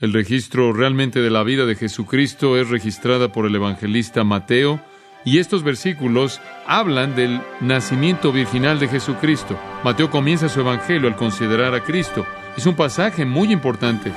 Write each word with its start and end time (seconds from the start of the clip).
El 0.00 0.14
registro 0.14 0.72
realmente 0.72 1.20
de 1.20 1.28
la 1.28 1.42
vida 1.42 1.66
de 1.66 1.74
Jesucristo 1.74 2.56
es 2.56 2.70
registrada 2.70 3.32
por 3.32 3.44
el 3.44 3.54
evangelista 3.54 4.24
Mateo 4.24 4.80
y 5.26 5.40
estos 5.40 5.62
versículos 5.62 6.40
hablan 6.66 7.14
del 7.14 7.42
nacimiento 7.60 8.32
virginal 8.32 8.78
de 8.78 8.88
Jesucristo. 8.88 9.60
Mateo 9.84 10.08
comienza 10.08 10.48
su 10.48 10.60
evangelio 10.60 11.06
al 11.06 11.16
considerar 11.16 11.74
a 11.74 11.84
Cristo. 11.84 12.24
Es 12.56 12.64
un 12.64 12.76
pasaje 12.76 13.26
muy 13.26 13.52
importante. 13.52 14.10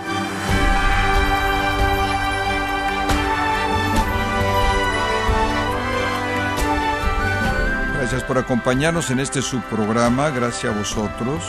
Gracias 7.98 8.24
por 8.24 8.38
acompañarnos 8.38 9.12
en 9.12 9.20
este 9.20 9.42
subprograma, 9.42 10.30
gracias 10.30 10.74
a 10.74 10.78
vosotros, 10.78 11.44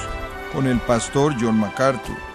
con 0.53 0.67
el 0.67 0.81
pastor 0.81 1.37
John 1.41 1.61
MacArthur. 1.61 2.34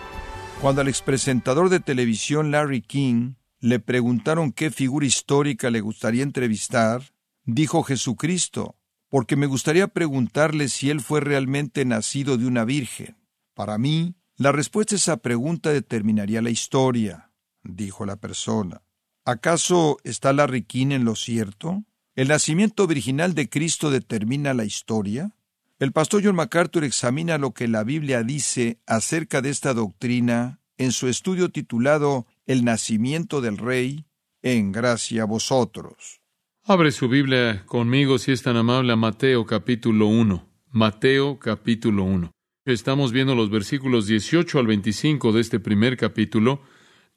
Cuando 0.61 0.81
al 0.81 0.89
expresentador 0.89 1.69
de 1.69 1.79
televisión 1.79 2.51
Larry 2.51 2.81
King 2.81 3.35
le 3.61 3.79
preguntaron 3.79 4.51
qué 4.51 4.71
figura 4.71 5.05
histórica 5.05 5.69
le 5.69 5.79
gustaría 5.79 6.21
entrevistar, 6.21 7.01
dijo 7.45 7.81
Jesucristo, 7.81 8.75
porque 9.07 9.37
me 9.37 9.45
gustaría 9.45 9.87
preguntarle 9.87 10.67
si 10.67 10.89
él 10.89 10.99
fue 10.99 11.21
realmente 11.21 11.85
nacido 11.85 12.37
de 12.37 12.45
una 12.45 12.65
virgen. 12.65 13.17
Para 13.53 13.77
mí, 13.77 14.15
la 14.35 14.51
respuesta 14.51 14.95
a 14.95 14.97
esa 14.97 15.17
pregunta 15.17 15.71
determinaría 15.71 16.41
la 16.41 16.49
historia, 16.49 17.31
dijo 17.63 18.05
la 18.05 18.17
persona. 18.17 18.81
¿Acaso 19.23 19.97
está 20.03 20.33
Larry 20.33 20.63
King 20.63 20.91
en 20.91 21.05
lo 21.05 21.15
cierto? 21.15 21.85
¿El 22.15 22.27
nacimiento 22.27 22.85
virginal 22.85 23.33
de 23.33 23.47
Cristo 23.47 23.91
determina 23.91 24.53
la 24.53 24.65
historia? 24.65 25.31
El 25.79 25.93
pastor 25.93 26.21
John 26.21 26.35
MacArthur 26.35 26.83
examina 26.83 27.37
lo 27.37 27.53
que 27.53 27.69
la 27.69 27.85
Biblia 27.85 28.21
dice 28.21 28.81
acerca 28.85 29.41
de 29.41 29.49
esta 29.49 29.73
doctrina 29.73 30.59
en 30.77 30.91
su 30.91 31.07
estudio 31.07 31.47
titulado 31.47 32.27
El 32.45 32.65
nacimiento 32.65 33.39
del 33.39 33.57
Rey, 33.57 34.03
en 34.41 34.73
gracia 34.73 35.23
a 35.23 35.25
vosotros. 35.25 36.19
Abre 36.65 36.91
su 36.91 37.07
Biblia 37.07 37.63
conmigo 37.65 38.17
si 38.17 38.33
es 38.33 38.43
tan 38.43 38.57
amable 38.57 38.91
a 38.91 38.97
Mateo 38.97 39.45
capítulo 39.45 40.07
1. 40.07 40.45
Mateo 40.71 41.39
capítulo 41.39 42.03
1. 42.03 42.29
Estamos 42.65 43.13
viendo 43.13 43.33
los 43.33 43.49
versículos 43.49 44.05
18 44.05 44.59
al 44.59 44.67
25 44.67 45.31
de 45.31 45.39
este 45.39 45.61
primer 45.61 45.95
capítulo. 45.95 46.61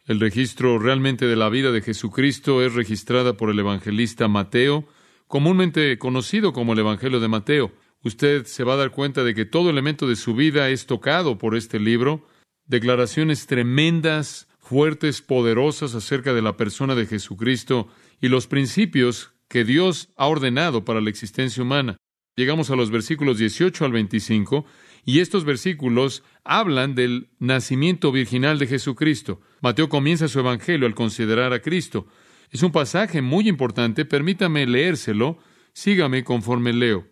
El 0.05 0.21
registro 0.21 0.79
realmente 0.79 1.27
de 1.27 1.35
la 1.35 1.49
vida 1.49 1.73
de 1.73 1.83
Jesucristo 1.83 2.63
es 2.63 2.75
registrada 2.75 3.37
por 3.37 3.51
el 3.51 3.59
evangelista 3.59 4.29
Mateo, 4.29 4.87
comúnmente 5.27 5.99
conocido 5.99 6.53
como 6.53 6.75
el 6.75 6.79
Evangelio 6.79 7.19
de 7.19 7.27
Mateo. 7.27 7.73
Usted 8.05 8.47
se 8.47 8.65
va 8.65 8.75
a 8.75 8.77
dar 8.77 8.91
cuenta 8.91 9.23
de 9.23 9.35
que 9.35 9.45
todo 9.45 9.71
elemento 9.71 10.09
de 10.09 10.17
su 10.17 10.35
vida 10.35 10.69
es 10.71 10.87
tocado 10.87 11.39
por 11.39 11.57
este 11.57 11.79
libro, 11.79 12.27
declaraciones 12.67 13.47
tremendas, 13.47 14.49
fuertes, 14.59 15.23
poderosas 15.23 15.95
acerca 15.95 16.33
de 16.33 16.43
la 16.43 16.57
persona 16.57 16.95
de 16.95 17.07
Jesucristo 17.07 17.89
y 18.21 18.29
los 18.29 18.47
principios 18.47 19.33
que 19.49 19.65
Dios 19.65 20.09
ha 20.17 20.27
ordenado 20.27 20.85
para 20.85 21.01
la 21.01 21.11
existencia 21.11 21.63
humana. 21.63 21.97
Llegamos 22.37 22.71
a 22.71 22.77
los 22.77 22.91
versículos 22.91 23.39
18 23.39 23.85
al 23.85 23.93
25 23.93 24.65
y 25.05 25.21
estos 25.21 25.45
versículos 25.45 26.23
hablan 26.45 26.95
del 26.95 27.29
nacimiento 27.39 28.11
virginal 28.11 28.59
de 28.59 28.67
Jesucristo. 28.67 29.41
Mateo 29.61 29.89
comienza 29.89 30.29
su 30.29 30.41
evangelio 30.41 30.87
al 30.87 30.95
considerar 30.95 31.53
a 31.53 31.61
Cristo. 31.61 32.07
Es 32.51 32.63
un 32.63 32.73
pasaje 32.73 33.21
muy 33.21 33.49
importante, 33.49 34.05
permítame 34.05 34.67
leérselo, 34.67 35.39
sígame 35.73 36.25
conforme 36.25 36.73
leo. 36.73 37.12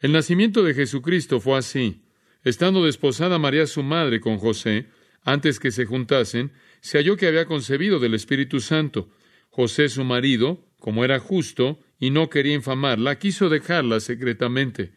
El 0.00 0.12
nacimiento 0.12 0.62
de 0.62 0.72
Jesucristo 0.72 1.40
fue 1.40 1.58
así. 1.58 2.02
Estando 2.42 2.84
desposada 2.86 3.38
María 3.38 3.66
su 3.66 3.82
madre 3.82 4.18
con 4.20 4.38
José, 4.38 4.86
antes 5.22 5.60
que 5.60 5.70
se 5.70 5.84
juntasen, 5.84 6.52
se 6.80 6.96
halló 6.96 7.18
que 7.18 7.26
había 7.26 7.44
concebido 7.44 7.98
del 7.98 8.14
Espíritu 8.14 8.60
Santo. 8.60 9.10
José 9.50 9.90
su 9.90 10.04
marido, 10.04 10.66
como 10.78 11.04
era 11.04 11.18
justo 11.18 11.80
y 11.98 12.08
no 12.08 12.30
quería 12.30 12.54
infamarla, 12.54 13.18
quiso 13.18 13.50
dejarla 13.50 14.00
secretamente. 14.00 14.94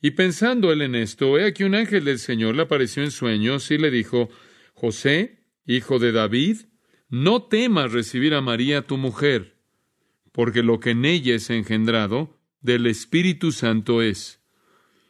Y 0.00 0.12
pensando 0.12 0.72
él 0.72 0.80
en 0.80 0.94
esto, 0.94 1.38
he 1.38 1.44
aquí 1.44 1.64
un 1.64 1.74
ángel 1.74 2.04
del 2.04 2.18
Señor 2.18 2.54
le 2.54 2.62
apareció 2.62 3.02
en 3.02 3.10
sueños 3.10 3.70
y 3.70 3.76
le 3.76 3.90
dijo, 3.90 4.30
José, 4.72 5.44
hijo 5.66 5.98
de 5.98 6.12
David, 6.12 6.56
no 7.10 7.42
temas 7.42 7.92
recibir 7.92 8.32
a 8.32 8.40
María 8.40 8.82
tu 8.82 8.96
mujer, 8.96 9.56
porque 10.32 10.62
lo 10.62 10.80
que 10.80 10.90
en 10.90 11.04
ella 11.04 11.34
es 11.34 11.50
engendrado 11.50 12.38
del 12.60 12.86
Espíritu 12.86 13.52
Santo 13.52 14.02
es 14.02 14.37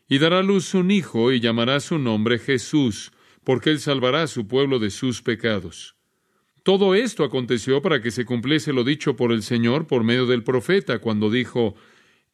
y 0.08 0.18
dará 0.18 0.42
luz 0.42 0.74
un 0.74 0.90
hijo 0.90 1.32
y 1.32 1.40
llamará 1.40 1.80
su 1.80 1.98
nombre 1.98 2.38
Jesús, 2.38 3.12
porque 3.44 3.70
él 3.70 3.80
salvará 3.80 4.22
a 4.22 4.26
su 4.26 4.48
pueblo 4.48 4.78
de 4.78 4.90
sus 4.90 5.22
pecados. 5.22 5.96
Todo 6.62 6.94
esto 6.94 7.24
aconteció 7.24 7.82
para 7.82 8.00
que 8.00 8.10
se 8.10 8.24
cumpliese 8.24 8.72
lo 8.72 8.84
dicho 8.84 9.16
por 9.16 9.32
el 9.32 9.42
Señor 9.42 9.86
por 9.86 10.04
medio 10.04 10.26
del 10.26 10.44
profeta, 10.44 10.98
cuando 10.98 11.30
dijo, 11.30 11.74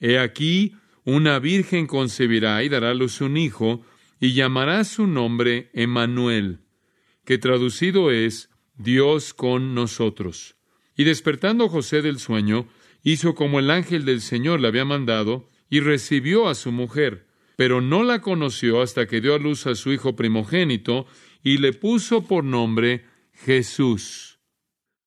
He 0.00 0.18
aquí, 0.18 0.74
una 1.04 1.38
virgen 1.38 1.86
concebirá 1.86 2.62
y 2.62 2.68
dará 2.68 2.94
luz 2.94 3.20
un 3.20 3.36
hijo, 3.36 3.84
y 4.20 4.32
llamará 4.32 4.84
su 4.84 5.06
nombre 5.06 5.70
Emmanuel, 5.74 6.60
que 7.24 7.38
traducido 7.38 8.10
es 8.10 8.50
Dios 8.76 9.34
con 9.34 9.74
nosotros. 9.74 10.56
Y 10.96 11.04
despertando 11.04 11.68
José 11.68 12.02
del 12.02 12.18
sueño, 12.18 12.68
hizo 13.02 13.34
como 13.34 13.58
el 13.58 13.70
ángel 13.70 14.04
del 14.04 14.20
Señor 14.20 14.60
le 14.60 14.68
había 14.68 14.84
mandado, 14.84 15.48
y 15.68 15.80
recibió 15.80 16.48
a 16.48 16.54
su 16.54 16.72
mujer 16.72 17.26
pero 17.56 17.80
no 17.80 18.02
la 18.02 18.20
conoció 18.20 18.82
hasta 18.82 19.06
que 19.06 19.20
dio 19.20 19.34
a 19.34 19.38
luz 19.38 19.66
a 19.66 19.74
su 19.74 19.92
hijo 19.92 20.16
primogénito 20.16 21.06
y 21.42 21.58
le 21.58 21.72
puso 21.72 22.26
por 22.26 22.44
nombre 22.44 23.04
Jesús. 23.32 24.38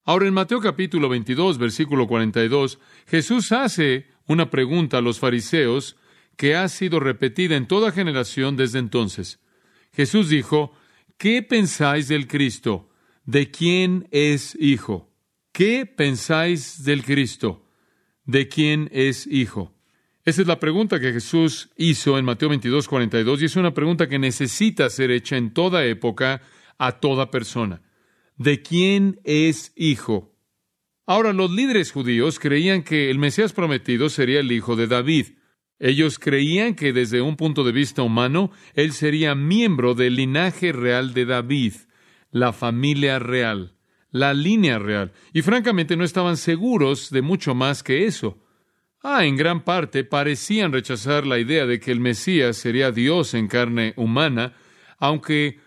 Ahora 0.03 0.27
en 0.27 0.33
Mateo 0.33 0.61
capítulo 0.61 1.09
22, 1.09 1.57
versículo 1.57 2.07
42, 2.07 2.79
Jesús 3.07 3.51
hace 3.51 4.07
una 4.25 4.49
pregunta 4.49 4.99
a 4.99 5.01
los 5.01 5.19
fariseos 5.19 5.97
que 6.37 6.55
ha 6.55 6.69
sido 6.69 6.99
repetida 6.99 7.55
en 7.55 7.67
toda 7.67 7.91
generación 7.91 8.55
desde 8.55 8.79
entonces. 8.79 9.39
Jesús 9.91 10.29
dijo, 10.29 10.71
¿qué 11.17 11.41
pensáis 11.41 12.07
del 12.07 12.27
Cristo? 12.27 12.89
¿De 13.25 13.51
quién 13.51 14.07
es 14.11 14.55
hijo? 14.59 15.11
¿Qué 15.51 15.85
pensáis 15.85 16.83
del 16.83 17.03
Cristo? 17.03 17.65
¿De 18.23 18.47
quién 18.47 18.89
es 18.93 19.25
hijo? 19.27 19.76
Esa 20.27 20.41
es 20.41 20.47
la 20.49 20.59
pregunta 20.59 20.99
que 20.99 21.13
Jesús 21.13 21.69
hizo 21.77 22.17
en 22.17 22.25
Mateo 22.25 22.49
22, 22.49 22.89
42 22.89 23.41
y 23.41 23.45
es 23.45 23.55
una 23.55 23.73
pregunta 23.73 24.09
que 24.09 24.19
necesita 24.19 24.89
ser 24.89 25.09
hecha 25.09 25.37
en 25.37 25.53
toda 25.53 25.85
época 25.85 26.41
a 26.77 26.99
toda 26.99 27.31
persona. 27.31 27.81
¿De 28.35 28.61
quién 28.61 29.21
es 29.23 29.71
hijo? 29.77 30.35
Ahora, 31.05 31.31
los 31.31 31.49
líderes 31.49 31.93
judíos 31.93 32.39
creían 32.39 32.83
que 32.83 33.09
el 33.09 33.19
Mesías 33.19 33.53
prometido 33.53 34.09
sería 34.09 34.41
el 34.41 34.51
hijo 34.51 34.75
de 34.75 34.87
David. 34.87 35.27
Ellos 35.79 36.19
creían 36.19 36.75
que 36.75 36.91
desde 36.91 37.21
un 37.21 37.37
punto 37.37 37.63
de 37.63 37.71
vista 37.71 38.01
humano, 38.01 38.51
él 38.73 38.91
sería 38.91 39.33
miembro 39.33 39.93
del 39.93 40.17
linaje 40.17 40.73
real 40.73 41.13
de 41.13 41.23
David, 41.23 41.73
la 42.31 42.51
familia 42.51 43.17
real, 43.19 43.77
la 44.11 44.33
línea 44.33 44.77
real. 44.77 45.13
Y 45.31 45.41
francamente 45.41 45.95
no 45.95 46.03
estaban 46.03 46.35
seguros 46.35 47.11
de 47.11 47.21
mucho 47.21 47.55
más 47.55 47.81
que 47.81 48.07
eso. 48.07 48.43
Ah, 49.03 49.25
en 49.25 49.37
gran 49.37 49.63
parte 49.63 50.03
parecían 50.03 50.73
rechazar 50.73 51.27
la 51.27 51.37
idea 51.37 51.65
de 51.65 51.79
que 51.79 51.91
el 51.91 51.99
Mesías 51.99 52.57
sería 52.57 52.91
Dios 52.91 53.33
en 53.35 53.47
carne 53.47 53.93
humana, 53.95 54.55
aunque 54.97 55.59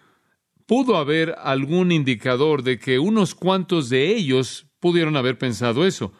pudo 0.66 0.96
haber 0.96 1.34
algún 1.38 1.92
indicador 1.92 2.62
de 2.62 2.78
que 2.78 2.98
unos 2.98 3.34
cuantos 3.34 3.88
de 3.88 4.08
ellos 4.08 4.66
pudieron 4.80 5.16
haber 5.16 5.38
pensado 5.38 5.86
eso. 5.86 6.12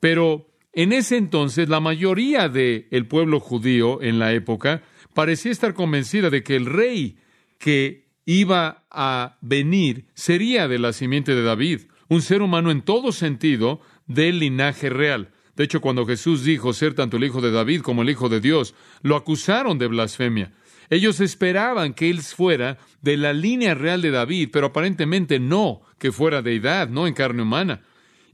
Pero 0.00 0.48
en 0.72 0.92
ese 0.92 1.16
entonces 1.16 1.68
la 1.68 1.80
mayoría 1.80 2.48
del 2.48 2.88
el 2.90 3.06
pueblo 3.06 3.38
judío 3.38 4.02
en 4.02 4.18
la 4.18 4.32
época 4.32 4.82
parecía 5.14 5.52
estar 5.52 5.74
convencida 5.74 6.30
de 6.30 6.42
que 6.42 6.56
el 6.56 6.66
rey 6.66 7.16
que 7.58 8.08
iba 8.26 8.84
a 8.90 9.38
venir 9.40 10.06
sería 10.14 10.66
de 10.66 10.78
la 10.78 10.92
simiente 10.92 11.34
de 11.34 11.42
David, 11.42 11.82
un 12.08 12.22
ser 12.22 12.42
humano 12.42 12.70
en 12.70 12.82
todo 12.82 13.12
sentido 13.12 13.80
del 14.06 14.40
linaje 14.40 14.90
real. 14.90 15.30
De 15.56 15.64
hecho, 15.64 15.80
cuando 15.80 16.06
Jesús 16.06 16.44
dijo 16.44 16.72
ser 16.72 16.94
tanto 16.94 17.16
el 17.16 17.24
Hijo 17.24 17.40
de 17.40 17.52
David 17.52 17.82
como 17.82 18.02
el 18.02 18.10
Hijo 18.10 18.28
de 18.28 18.40
Dios, 18.40 18.74
lo 19.02 19.16
acusaron 19.16 19.78
de 19.78 19.86
blasfemia. 19.86 20.52
Ellos 20.90 21.20
esperaban 21.20 21.94
que 21.94 22.10
Él 22.10 22.20
fuera 22.20 22.78
de 23.00 23.16
la 23.16 23.32
línea 23.32 23.74
real 23.74 24.02
de 24.02 24.10
David, 24.10 24.50
pero 24.52 24.66
aparentemente 24.66 25.38
no, 25.38 25.82
que 25.98 26.12
fuera 26.12 26.42
deidad, 26.42 26.88
no 26.88 27.06
en 27.06 27.14
carne 27.14 27.42
humana. 27.42 27.82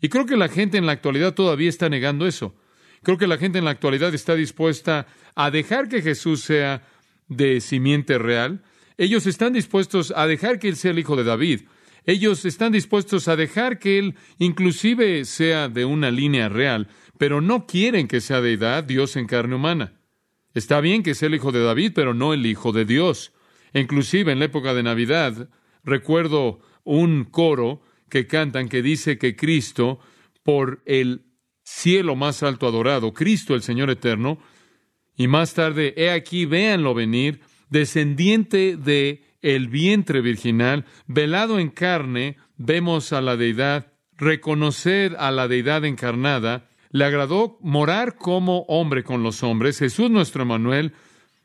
Y 0.01 0.09
creo 0.09 0.27
que 0.27 0.37
la 0.37 0.49
gente 0.49 0.79
en 0.79 0.87
la 0.87 0.93
actualidad 0.93 1.35
todavía 1.35 1.69
está 1.69 1.89
negando 1.89 2.27
eso. 2.27 2.55
Creo 3.03 3.19
que 3.19 3.27
la 3.27 3.39
gente 3.39 3.59
en 3.59 3.65
la 3.65 3.71
actualidad 3.71 4.15
está 4.15 4.35
dispuesta 4.35 5.07
a 5.35 5.51
dejar 5.51 5.89
que 5.89 6.03
Jesús 6.03 6.43
sea 6.43 6.83
de 7.29 7.61
simiente 7.61 8.19
real. 8.19 8.63
Ellos 8.99 9.27
están 9.27 9.53
dispuestos 9.53 10.13
a 10.15 10.27
dejar 10.27 10.59
que 10.59 10.69
Él 10.69 10.77
sea 10.77 10.91
el 10.91 10.99
Hijo 10.99 11.17
de 11.17 11.25
David. 11.25 11.63
Ellos 12.05 12.45
están 12.45 12.73
dispuestos 12.73 13.29
a 13.29 13.37
dejar 13.37 13.79
que 13.79 13.99
Él 13.99 14.15
inclusive 14.39 15.25
sea 15.25 15.69
de 15.69 15.85
una 15.85 16.11
línea 16.11 16.49
real, 16.49 16.89
pero 17.21 17.43
no 17.43 17.67
quieren 17.67 18.09
que 18.09 18.23
sea 18.23 18.41
deidad, 18.41 18.83
Dios 18.83 19.15
en 19.15 19.27
carne 19.27 19.55
humana. 19.55 19.93
Está 20.55 20.81
bien 20.81 21.03
que 21.03 21.15
sea 21.15 21.29
el 21.29 21.35
hijo 21.35 21.53
de 21.53 21.63
David, 21.63 21.93
pero 21.95 22.15
no 22.15 22.33
el 22.33 22.47
hijo 22.47 22.73
de 22.73 22.87
Dios. 22.87 23.35
Inclusive 23.75 24.33
en 24.33 24.39
la 24.39 24.47
época 24.47 24.73
de 24.73 24.83
Navidad, 24.83 25.51
recuerdo 25.85 26.61
un 26.83 27.25
coro 27.25 27.83
que 28.09 28.27
cantan 28.27 28.71
que 28.71 28.81
dice 28.81 29.19
que 29.19 29.37
Cristo, 29.37 30.01
por 30.45 30.83
el 30.87 31.27
cielo 31.63 32.17
más 32.17 32.43
alto 32.43 32.67
adorado, 32.67 33.13
Cristo 33.13 33.55
el 33.55 33.61
Señor 33.61 33.91
eterno, 33.91 34.39
y 35.15 35.29
más 35.29 35.53
tarde, 35.53 35.93
he 35.99 36.11
aquí, 36.13 36.47
véanlo 36.47 36.95
venir, 36.95 37.43
descendiente 37.69 38.79
de 38.79 39.25
el 39.43 39.69
vientre 39.69 40.23
virginal, 40.23 40.87
velado 41.07 41.59
en 41.59 41.69
carne, 41.69 42.39
vemos 42.57 43.13
a 43.13 43.21
la 43.21 43.37
deidad, 43.37 43.93
reconocer 44.17 45.17
a 45.19 45.31
la 45.31 45.49
deidad 45.49 45.85
encarnada, 45.85 46.70
le 46.91 47.05
agradó 47.05 47.59
morar 47.63 48.17
como 48.17 48.61
hombre 48.63 49.05
con 49.05 49.23
los 49.23 49.43
hombres, 49.43 49.79
Jesús 49.79 50.11
nuestro 50.11 50.43
Emanuel, 50.43 50.93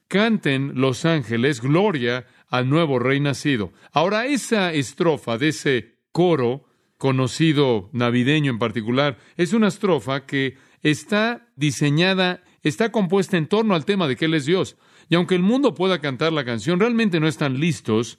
canten 0.07 0.74
los 0.75 1.06
ángeles, 1.06 1.62
gloria 1.62 2.25
al 2.50 2.69
nuevo 2.69 3.00
rey 3.00 3.19
nacido. 3.19 3.71
Ahora, 3.92 4.25
esa 4.25 4.74
estrofa 4.74 5.38
de 5.38 5.50
ese 5.50 5.95
coro, 6.12 6.65
conocido 6.97 7.89
navideño 7.94 8.51
en 8.51 8.59
particular, 8.59 9.18
es 9.38 9.53
una 9.53 9.68
estrofa 9.68 10.25
que 10.25 10.57
está 10.81 11.48
diseñada, 11.56 12.44
está 12.63 12.91
compuesta 12.91 13.38
en 13.38 13.48
torno 13.48 13.75
al 13.75 13.86
tema 13.86 14.07
de 14.07 14.15
que 14.15 14.25
Él 14.25 14.33
es 14.33 14.45
Dios. 14.45 14.77
Y 15.09 15.15
aunque 15.15 15.36
el 15.36 15.44
mundo 15.44 15.75
pueda 15.75 16.00
cantar 16.00 16.33
la 16.33 16.45
canción, 16.45 16.80
realmente 16.80 17.19
no 17.19 17.27
están 17.27 17.59
listos 17.59 18.18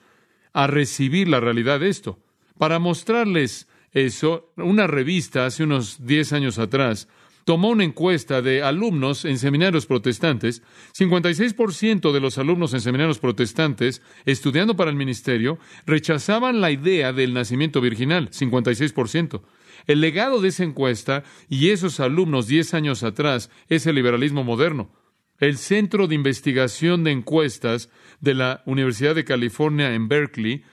a 0.53 0.67
recibir 0.67 1.29
la 1.29 1.41
realidad 1.41 1.81
de 1.81 1.89
esto. 1.89 2.19
Para 2.59 2.79
mostrarles 2.79 3.69
eso, 3.93 4.53
una 4.57 4.87
revista 4.87 5.47
hace 5.47 5.65
unos 5.65 6.05
10 6.07 6.33
años 6.33 6.59
atrás 6.59 7.09
tomó 7.47 7.69
una 7.69 7.85
encuesta 7.85 8.43
de 8.43 8.65
alumnos 8.65 9.25
en 9.25 9.39
seminarios 9.39 9.87
protestantes. 9.87 10.65
56% 10.99 12.13
de 12.13 12.21
los 12.21 12.39
alumnos 12.39 12.75
en 12.75 12.81
seminarios 12.81 13.21
protestantes, 13.21 14.03
estudiando 14.25 14.75
para 14.75 14.91
el 14.91 14.97
ministerio, 14.97 15.61
rechazaban 15.87 16.61
la 16.61 16.73
idea 16.73 17.13
del 17.13 17.35
nacimiento 17.35 17.81
virginal. 17.81 18.31
56%. 18.31 19.43
El 19.87 20.01
legado 20.01 20.41
de 20.41 20.49
esa 20.49 20.65
encuesta 20.65 21.23
y 21.49 21.69
esos 21.69 22.01
alumnos 22.01 22.49
10 22.49 22.75
años 22.75 23.05
atrás 23.05 23.49
es 23.69 23.87
el 23.87 23.95
liberalismo 23.95 24.43
moderno. 24.43 24.91
El 25.39 25.57
Centro 25.57 26.09
de 26.09 26.17
Investigación 26.17 27.05
de 27.05 27.13
Encuestas 27.13 27.91
de 28.21 28.35
la 28.35 28.65
Universidad 28.67 29.15
de 29.15 29.25
California 29.25 29.95
en 29.95 30.09
Berkeley 30.09 30.65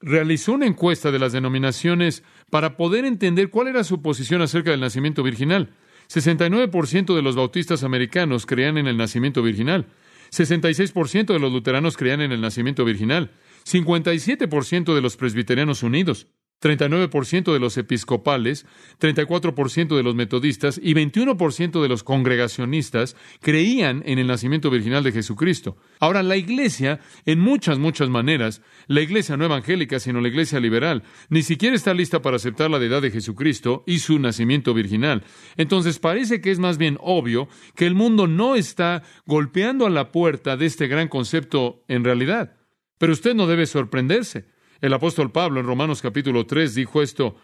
realizó 0.00 0.54
una 0.54 0.66
encuesta 0.66 1.12
de 1.12 1.20
las 1.20 1.30
denominaciones 1.30 2.24
para 2.50 2.76
poder 2.76 3.04
entender 3.04 3.48
cuál 3.48 3.68
era 3.68 3.84
su 3.84 4.02
posición 4.02 4.42
acerca 4.42 4.72
del 4.72 4.80
nacimiento 4.80 5.22
virginal. 5.22 5.72
69% 6.10 7.14
de 7.14 7.22
los 7.22 7.36
bautistas 7.36 7.84
americanos 7.84 8.44
creían 8.44 8.78
en 8.78 8.88
el 8.88 8.96
nacimiento 8.96 9.42
virginal. 9.42 9.86
66% 10.32 11.32
de 11.32 11.38
los 11.38 11.52
luteranos 11.52 11.96
creían 11.96 12.20
en 12.20 12.32
el 12.32 12.40
nacimiento 12.40 12.84
virginal. 12.84 13.30
57% 13.64 14.94
de 14.94 15.00
los 15.00 15.16
presbiterianos 15.16 15.84
unidos. 15.84 16.26
39% 16.60 17.52
de 17.52 17.58
los 17.58 17.76
episcopales, 17.78 18.66
34% 19.00 19.96
de 19.96 20.02
los 20.02 20.14
metodistas 20.14 20.78
y 20.82 20.94
21% 20.94 21.80
de 21.80 21.88
los 21.88 22.04
congregacionistas 22.04 23.16
creían 23.40 24.02
en 24.04 24.18
el 24.18 24.26
nacimiento 24.26 24.70
virginal 24.70 25.02
de 25.02 25.12
Jesucristo. 25.12 25.76
Ahora, 25.98 26.22
la 26.22 26.36
iglesia, 26.36 27.00
en 27.24 27.40
muchas, 27.40 27.78
muchas 27.78 28.10
maneras, 28.10 28.62
la 28.86 29.00
iglesia 29.00 29.36
no 29.36 29.44
evangélica, 29.44 29.98
sino 29.98 30.20
la 30.20 30.28
iglesia 30.28 30.60
liberal, 30.60 31.02
ni 31.28 31.42
siquiera 31.42 31.74
está 31.74 31.94
lista 31.94 32.20
para 32.20 32.36
aceptar 32.36 32.70
la 32.70 32.78
deidad 32.78 33.02
de 33.02 33.10
Jesucristo 33.10 33.84
y 33.86 34.00
su 34.00 34.18
nacimiento 34.18 34.74
virginal. 34.74 35.24
Entonces, 35.56 35.98
parece 35.98 36.40
que 36.40 36.50
es 36.50 36.58
más 36.58 36.76
bien 36.76 36.98
obvio 37.00 37.48
que 37.74 37.86
el 37.86 37.94
mundo 37.94 38.26
no 38.26 38.54
está 38.54 39.02
golpeando 39.24 39.86
a 39.86 39.90
la 39.90 40.12
puerta 40.12 40.56
de 40.56 40.66
este 40.66 40.88
gran 40.88 41.08
concepto 41.08 41.84
en 41.88 42.04
realidad. 42.04 42.56
Pero 42.98 43.14
usted 43.14 43.34
no 43.34 43.46
debe 43.46 43.64
sorprenderse. 43.64 44.49
El 44.80 44.94
apóstol 44.94 45.30
Pablo 45.30 45.60
en 45.60 45.66
Romanos 45.66 46.00
capítulo 46.00 46.46
3 46.46 46.74
dijo 46.74 47.02
esto, 47.02 47.36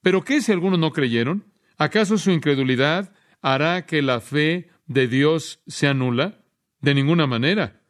¿pero 0.00 0.24
qué 0.24 0.40
si 0.40 0.52
algunos 0.52 0.78
no 0.78 0.90
creyeron? 0.90 1.44
¿Acaso 1.76 2.16
su 2.16 2.30
incredulidad 2.30 3.12
hará 3.42 3.84
que 3.84 4.00
la 4.00 4.20
fe 4.20 4.70
de 4.86 5.06
Dios 5.06 5.60
sea 5.66 5.92
nula? 5.92 6.40
De 6.80 6.94
ninguna 6.94 7.26
manera. 7.26 7.82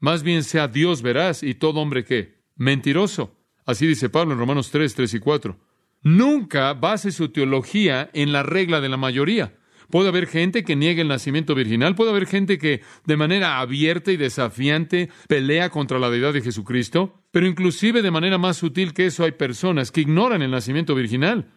Más 0.00 0.22
bien 0.22 0.42
sea 0.42 0.66
Dios 0.66 1.00
veraz 1.00 1.42
y 1.42 1.54
todo 1.54 1.80
hombre 1.80 2.04
que 2.04 2.42
mentiroso. 2.56 3.38
Así 3.66 3.86
dice 3.86 4.08
Pablo 4.08 4.32
en 4.32 4.40
Romanos 4.40 4.70
3, 4.70 4.94
3 4.94 5.14
y 5.14 5.18
4. 5.20 5.60
Nunca 6.02 6.74
base 6.74 7.12
su 7.12 7.28
teología 7.28 8.10
en 8.12 8.32
la 8.32 8.42
regla 8.42 8.80
de 8.80 8.88
la 8.88 8.96
mayoría. 8.96 9.56
Puede 9.90 10.08
haber 10.08 10.26
gente 10.26 10.64
que 10.64 10.76
niegue 10.76 11.02
el 11.02 11.08
nacimiento 11.08 11.54
virginal, 11.54 11.94
puede 11.94 12.10
haber 12.10 12.26
gente 12.26 12.58
que 12.58 12.80
de 13.04 13.16
manera 13.16 13.60
abierta 13.60 14.12
y 14.12 14.16
desafiante 14.16 15.10
pelea 15.28 15.70
contra 15.70 15.98
la 15.98 16.10
deidad 16.10 16.32
de 16.32 16.42
Jesucristo, 16.42 17.22
pero 17.30 17.46
inclusive 17.46 18.02
de 18.02 18.10
manera 18.10 18.38
más 18.38 18.56
sutil 18.56 18.92
que 18.92 19.06
eso 19.06 19.24
hay 19.24 19.32
personas 19.32 19.90
que 19.90 20.00
ignoran 20.00 20.42
el 20.42 20.50
nacimiento 20.50 20.94
virginal. 20.94 21.50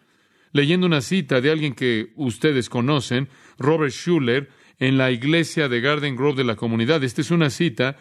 Leyendo 0.52 0.86
una 0.86 1.02
cita 1.02 1.40
de 1.40 1.50
alguien 1.50 1.74
que 1.74 2.12
ustedes 2.16 2.68
conocen, 2.68 3.28
Robert 3.58 3.92
Schuller, 3.92 4.48
en 4.78 4.96
la 4.96 5.10
iglesia 5.10 5.68
de 5.68 5.80
Garden 5.80 6.16
Grove 6.16 6.38
de 6.38 6.44
la 6.44 6.56
comunidad. 6.56 7.02
Esta 7.02 7.20
es 7.20 7.30
una 7.30 7.50
cita 7.50 7.96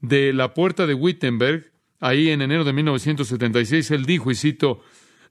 de 0.00 0.32
la 0.32 0.54
puerta 0.54 0.86
de 0.86 0.94
Wittenberg, 0.94 1.72
ahí 2.00 2.30
en 2.30 2.42
enero 2.42 2.64
de 2.64 2.72
1976. 2.72 3.90
Él 3.90 4.04
dijo, 4.04 4.30
y 4.30 4.34
cito, 4.34 4.80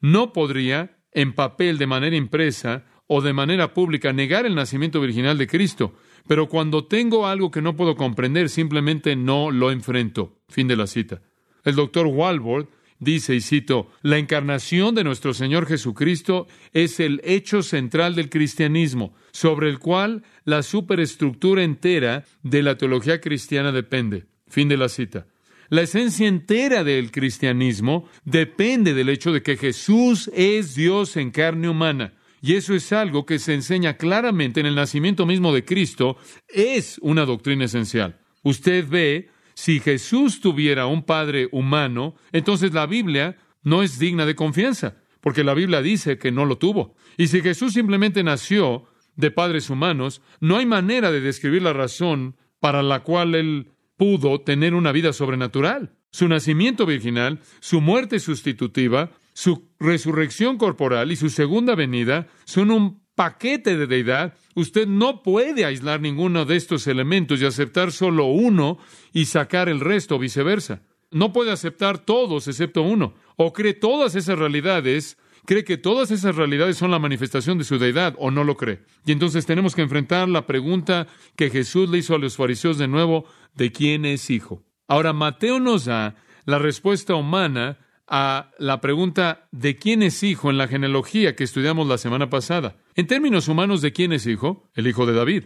no 0.01 0.33
podría, 0.33 0.97
en 1.11 1.33
papel 1.33 1.77
de 1.77 1.87
manera 1.87 2.15
impresa, 2.15 2.85
o 3.07 3.21
de 3.21 3.33
manera 3.33 3.73
pública 3.73 4.13
negar 4.13 4.45
el 4.45 4.55
nacimiento 4.55 5.01
virginal 5.01 5.37
de 5.37 5.47
Cristo, 5.47 5.93
pero 6.27 6.47
cuando 6.47 6.85
tengo 6.85 7.27
algo 7.27 7.51
que 7.51 7.61
no 7.61 7.75
puedo 7.75 7.95
comprender, 7.95 8.49
simplemente 8.49 9.15
no 9.15 9.51
lo 9.51 9.71
enfrento. 9.71 10.39
Fin 10.49 10.67
de 10.67 10.77
la 10.77 10.87
cita. 10.87 11.21
El 11.63 11.75
doctor 11.75 12.07
Walworth 12.07 12.69
dice, 12.99 13.35
y 13.35 13.41
cito, 13.41 13.89
la 14.01 14.17
encarnación 14.17 14.95
de 14.95 15.03
nuestro 15.03 15.33
Señor 15.33 15.65
Jesucristo 15.65 16.47
es 16.71 16.99
el 16.99 17.21
hecho 17.23 17.61
central 17.61 18.15
del 18.15 18.29
cristianismo, 18.29 19.13
sobre 19.31 19.69
el 19.69 19.79
cual 19.79 20.23
la 20.45 20.63
superestructura 20.63 21.63
entera 21.63 22.25
de 22.41 22.63
la 22.63 22.77
teología 22.77 23.19
cristiana 23.19 23.71
depende. 23.71 24.25
Fin 24.47 24.69
de 24.69 24.77
la 24.77 24.89
cita. 24.89 25.27
La 25.69 25.81
esencia 25.81 26.27
entera 26.27 26.83
del 26.83 27.11
cristianismo 27.11 28.07
depende 28.25 28.93
del 28.93 29.09
hecho 29.09 29.31
de 29.31 29.41
que 29.41 29.57
Jesús 29.57 30.29
es 30.33 30.75
Dios 30.75 31.17
en 31.17 31.31
carne 31.31 31.67
humana. 31.67 32.13
Y 32.45 32.55
eso 32.55 32.75
es 32.75 32.91
algo 32.91 33.25
que 33.25 33.39
se 33.39 33.53
enseña 33.53 33.95
claramente 33.95 34.59
en 34.59 34.65
el 34.65 34.75
nacimiento 34.75 35.25
mismo 35.25 35.53
de 35.53 35.63
Cristo, 35.63 36.17
es 36.49 36.99
una 37.01 37.25
doctrina 37.25 37.63
esencial. 37.63 38.19
Usted 38.43 38.85
ve, 38.85 39.29
si 39.53 39.79
Jesús 39.79 40.41
tuviera 40.41 40.85
un 40.85 41.03
padre 41.03 41.47
humano, 41.53 42.15
entonces 42.33 42.73
la 42.73 42.85
Biblia 42.85 43.37
no 43.61 43.81
es 43.81 43.97
digna 43.97 44.25
de 44.25 44.35
confianza, 44.35 44.97
porque 45.21 45.45
la 45.45 45.53
Biblia 45.53 45.81
dice 45.81 46.17
que 46.17 46.33
no 46.33 46.43
lo 46.43 46.57
tuvo. 46.57 46.97
Y 47.15 47.27
si 47.27 47.41
Jesús 47.41 47.71
simplemente 47.71 48.23
nació 48.23 48.87
de 49.15 49.31
padres 49.31 49.69
humanos, 49.69 50.21
no 50.41 50.57
hay 50.57 50.65
manera 50.65 51.13
de 51.13 51.21
describir 51.21 51.61
la 51.61 51.71
razón 51.71 52.35
para 52.59 52.83
la 52.83 53.03
cual 53.03 53.35
él 53.35 53.71
pudo 53.95 54.41
tener 54.41 54.73
una 54.73 54.91
vida 54.91 55.13
sobrenatural. 55.13 55.95
Su 56.11 56.27
nacimiento 56.27 56.85
virginal, 56.85 57.39
su 57.61 57.79
muerte 57.79 58.19
sustitutiva, 58.19 59.11
su 59.33 59.69
resurrección 59.79 60.57
corporal 60.57 61.11
y 61.11 61.15
su 61.15 61.29
segunda 61.29 61.75
venida 61.75 62.27
son 62.45 62.71
un 62.71 63.03
paquete 63.15 63.77
de 63.77 63.87
deidad. 63.87 64.33
Usted 64.55 64.87
no 64.87 65.23
puede 65.23 65.65
aislar 65.65 66.01
ninguno 66.01 66.45
de 66.45 66.55
estos 66.55 66.87
elementos 66.87 67.41
y 67.41 67.45
aceptar 67.45 67.91
solo 67.91 68.25
uno 68.25 68.77
y 69.11 69.25
sacar 69.25 69.69
el 69.69 69.79
resto, 69.79 70.19
viceversa. 70.19 70.83
No 71.11 71.31
puede 71.31 71.51
aceptar 71.51 71.99
todos 71.99 72.47
excepto 72.47 72.81
uno. 72.81 73.13
O 73.35 73.53
cree 73.53 73.73
todas 73.73 74.15
esas 74.15 74.37
realidades, 74.37 75.17
cree 75.45 75.63
que 75.63 75.77
todas 75.77 76.11
esas 76.11 76.35
realidades 76.35 76.77
son 76.77 76.91
la 76.91 76.99
manifestación 76.99 77.57
de 77.57 77.63
su 77.63 77.77
deidad 77.77 78.15
o 78.17 78.31
no 78.31 78.43
lo 78.43 78.57
cree. 78.57 78.83
Y 79.05 79.11
entonces 79.11 79.45
tenemos 79.45 79.75
que 79.75 79.83
enfrentar 79.83 80.27
la 80.27 80.47
pregunta 80.47 81.07
que 81.35 81.49
Jesús 81.49 81.89
le 81.89 81.99
hizo 81.99 82.15
a 82.15 82.19
los 82.19 82.35
fariseos 82.35 82.77
de 82.77 82.87
nuevo, 82.87 83.25
¿de 83.53 83.71
quién 83.71 84.05
es 84.05 84.29
hijo? 84.29 84.63
Ahora 84.87 85.13
Mateo 85.13 85.59
nos 85.59 85.85
da 85.85 86.15
la 86.45 86.59
respuesta 86.59 87.15
humana 87.15 87.77
a 88.07 88.51
la 88.59 88.81
pregunta 88.81 89.47
de 89.51 89.75
quién 89.75 90.03
es 90.03 90.23
hijo 90.23 90.49
en 90.49 90.57
la 90.57 90.67
genealogía 90.67 91.35
que 91.35 91.43
estudiamos 91.43 91.87
la 91.87 91.97
semana 91.97 92.29
pasada. 92.29 92.77
En 92.95 93.07
términos 93.07 93.47
humanos, 93.47 93.81
¿de 93.81 93.93
quién 93.93 94.13
es 94.13 94.27
hijo? 94.27 94.69
El 94.75 94.87
hijo 94.87 95.05
de 95.05 95.13
David. 95.13 95.45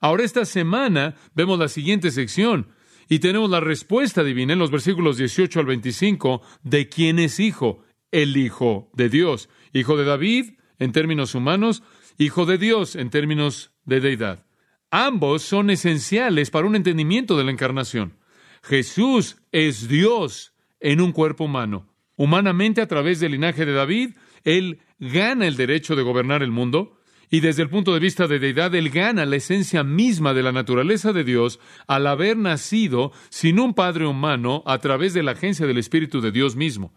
Ahora 0.00 0.24
esta 0.24 0.44
semana 0.44 1.14
vemos 1.34 1.58
la 1.58 1.68
siguiente 1.68 2.10
sección 2.10 2.68
y 3.08 3.18
tenemos 3.18 3.50
la 3.50 3.60
respuesta 3.60 4.24
divina 4.24 4.54
en 4.54 4.58
los 4.58 4.70
versículos 4.70 5.16
18 5.16 5.60
al 5.60 5.66
25 5.66 6.42
de 6.62 6.88
quién 6.88 7.18
es 7.18 7.38
hijo, 7.38 7.84
el 8.10 8.36
hijo 8.36 8.90
de 8.94 9.08
Dios. 9.08 9.48
Hijo 9.72 9.96
de 9.96 10.04
David 10.04 10.54
en 10.78 10.92
términos 10.92 11.34
humanos, 11.34 11.82
hijo 12.18 12.46
de 12.46 12.58
Dios 12.58 12.96
en 12.96 13.10
términos 13.10 13.72
de 13.84 14.00
deidad. 14.00 14.46
Ambos 14.90 15.42
son 15.42 15.70
esenciales 15.70 16.50
para 16.50 16.66
un 16.66 16.76
entendimiento 16.76 17.36
de 17.36 17.44
la 17.44 17.52
encarnación. 17.52 18.18
Jesús 18.62 19.38
es 19.50 19.88
Dios 19.88 20.51
en 20.82 21.00
un 21.00 21.12
cuerpo 21.12 21.44
humano. 21.44 21.86
Humanamente, 22.16 22.80
a 22.80 22.86
través 22.86 23.20
del 23.20 23.32
linaje 23.32 23.64
de 23.64 23.72
David, 23.72 24.10
Él 24.44 24.80
gana 24.98 25.46
el 25.46 25.56
derecho 25.56 25.96
de 25.96 26.02
gobernar 26.02 26.42
el 26.42 26.50
mundo, 26.50 26.98
y 27.30 27.40
desde 27.40 27.62
el 27.62 27.70
punto 27.70 27.94
de 27.94 28.00
vista 28.00 28.26
de 28.26 28.38
deidad, 28.38 28.74
Él 28.74 28.90
gana 28.90 29.24
la 29.24 29.36
esencia 29.36 29.82
misma 29.84 30.34
de 30.34 30.42
la 30.42 30.52
naturaleza 30.52 31.14
de 31.14 31.24
Dios 31.24 31.60
al 31.86 32.06
haber 32.06 32.36
nacido 32.36 33.10
sin 33.30 33.58
un 33.58 33.72
padre 33.72 34.06
humano 34.06 34.62
a 34.66 34.78
través 34.78 35.14
de 35.14 35.22
la 35.22 35.32
agencia 35.32 35.66
del 35.66 35.78
Espíritu 35.78 36.20
de 36.20 36.30
Dios 36.30 36.56
mismo. 36.56 36.92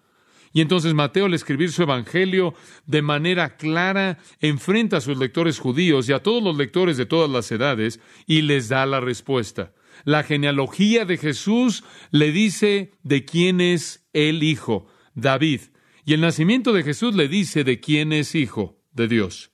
Y 0.51 0.61
entonces 0.61 0.93
Mateo, 0.93 1.25
al 1.25 1.33
escribir 1.33 1.71
su 1.71 1.83
Evangelio 1.83 2.53
de 2.85 3.01
manera 3.01 3.55
clara, 3.57 4.19
enfrenta 4.39 4.97
a 4.97 5.01
sus 5.01 5.17
lectores 5.17 5.59
judíos 5.59 6.07
y 6.09 6.13
a 6.13 6.23
todos 6.23 6.43
los 6.43 6.57
lectores 6.57 6.97
de 6.97 7.05
todas 7.05 7.29
las 7.29 7.49
edades 7.51 7.99
y 8.25 8.41
les 8.41 8.69
da 8.69 8.85
la 8.85 8.99
respuesta. 8.99 9.71
La 10.03 10.23
genealogía 10.23 11.05
de 11.05 11.17
Jesús 11.17 11.83
le 12.11 12.31
dice 12.31 12.91
de 13.03 13.25
quién 13.25 13.61
es 13.61 14.07
el 14.13 14.43
Hijo, 14.43 14.87
David. 15.13 15.61
Y 16.05 16.13
el 16.13 16.21
nacimiento 16.21 16.73
de 16.73 16.83
Jesús 16.83 17.15
le 17.15 17.27
dice 17.27 17.63
de 17.63 17.79
quién 17.79 18.13
es 18.13 18.35
Hijo 18.35 18.81
de 18.91 19.07
Dios. 19.07 19.51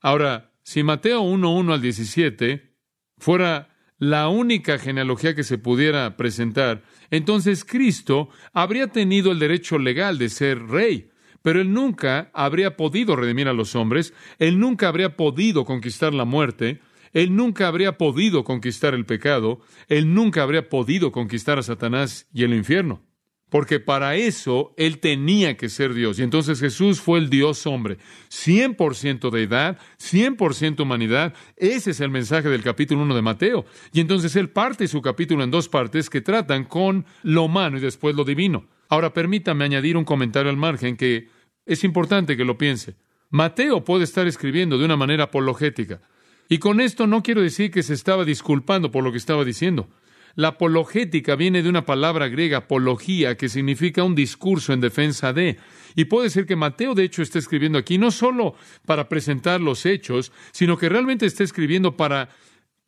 Ahora, 0.00 0.52
si 0.62 0.82
Mateo 0.82 1.22
1.1 1.22 1.72
al 1.72 1.80
17 1.80 2.74
fuera 3.18 3.76
la 3.98 4.28
única 4.28 4.78
genealogía 4.78 5.34
que 5.34 5.44
se 5.44 5.58
pudiera 5.58 6.16
presentar, 6.16 6.82
entonces 7.10 7.64
Cristo 7.64 8.28
habría 8.52 8.88
tenido 8.88 9.32
el 9.32 9.38
derecho 9.38 9.78
legal 9.78 10.18
de 10.18 10.28
ser 10.28 10.66
rey, 10.66 11.08
pero 11.40 11.60
él 11.60 11.72
nunca 11.72 12.30
habría 12.34 12.76
podido 12.76 13.16
redimir 13.16 13.48
a 13.48 13.52
los 13.52 13.74
hombres, 13.74 14.12
él 14.38 14.58
nunca 14.58 14.88
habría 14.88 15.16
podido 15.16 15.64
conquistar 15.64 16.12
la 16.12 16.24
muerte, 16.24 16.80
él 17.12 17.34
nunca 17.34 17.68
habría 17.68 17.98
podido 17.98 18.44
conquistar 18.44 18.94
el 18.94 19.06
pecado, 19.06 19.60
él 19.88 20.14
nunca 20.14 20.42
habría 20.42 20.68
podido 20.68 21.12
conquistar 21.12 21.58
a 21.58 21.62
Satanás 21.62 22.28
y 22.32 22.44
el 22.44 22.54
infierno 22.54 23.02
porque 23.48 23.80
para 23.80 24.16
eso 24.16 24.74
Él 24.76 24.98
tenía 24.98 25.56
que 25.56 25.68
ser 25.68 25.94
Dios. 25.94 26.18
Y 26.18 26.22
entonces 26.22 26.60
Jesús 26.60 27.00
fue 27.00 27.18
el 27.18 27.30
Dios 27.30 27.66
hombre, 27.66 27.98
100% 28.30 29.30
de 29.30 29.42
edad, 29.42 29.78
100% 29.98 30.80
humanidad. 30.80 31.34
Ese 31.56 31.92
es 31.92 32.00
el 32.00 32.10
mensaje 32.10 32.48
del 32.48 32.62
capítulo 32.62 33.02
1 33.02 33.14
de 33.14 33.22
Mateo. 33.22 33.64
Y 33.92 34.00
entonces 34.00 34.34
Él 34.36 34.50
parte 34.50 34.88
su 34.88 35.00
capítulo 35.00 35.44
en 35.44 35.50
dos 35.50 35.68
partes 35.68 36.10
que 36.10 36.20
tratan 36.20 36.64
con 36.64 37.06
lo 37.22 37.44
humano 37.44 37.78
y 37.78 37.80
después 37.80 38.16
lo 38.16 38.24
divino. 38.24 38.66
Ahora 38.88 39.12
permítame 39.12 39.64
añadir 39.64 39.96
un 39.96 40.04
comentario 40.04 40.50
al 40.50 40.56
margen 40.56 40.96
que 40.96 41.28
es 41.64 41.84
importante 41.84 42.36
que 42.36 42.44
lo 42.44 42.58
piense. 42.58 42.96
Mateo 43.30 43.84
puede 43.84 44.04
estar 44.04 44.26
escribiendo 44.26 44.78
de 44.78 44.84
una 44.84 44.96
manera 44.96 45.24
apologética. 45.24 46.00
Y 46.48 46.58
con 46.58 46.80
esto 46.80 47.06
no 47.06 47.22
quiero 47.22 47.42
decir 47.42 47.70
que 47.70 47.82
se 47.82 47.94
estaba 47.94 48.24
disculpando 48.24 48.90
por 48.90 49.02
lo 49.02 49.10
que 49.12 49.18
estaba 49.18 49.44
diciendo. 49.44 49.88
La 50.36 50.48
apologética 50.48 51.34
viene 51.34 51.62
de 51.62 51.70
una 51.70 51.86
palabra 51.86 52.28
griega, 52.28 52.58
apología, 52.58 53.38
que 53.38 53.48
significa 53.48 54.04
un 54.04 54.14
discurso 54.14 54.74
en 54.74 54.82
defensa 54.82 55.32
de. 55.32 55.56
Y 55.94 56.04
puede 56.04 56.28
ser 56.28 56.44
que 56.44 56.56
Mateo, 56.56 56.94
de 56.94 57.04
hecho, 57.04 57.22
esté 57.22 57.38
escribiendo 57.38 57.78
aquí 57.78 57.96
no 57.96 58.10
solo 58.10 58.54
para 58.84 59.08
presentar 59.08 59.62
los 59.62 59.86
hechos, 59.86 60.32
sino 60.52 60.76
que 60.76 60.90
realmente 60.90 61.24
está 61.24 61.42
escribiendo 61.42 61.96
para 61.96 62.28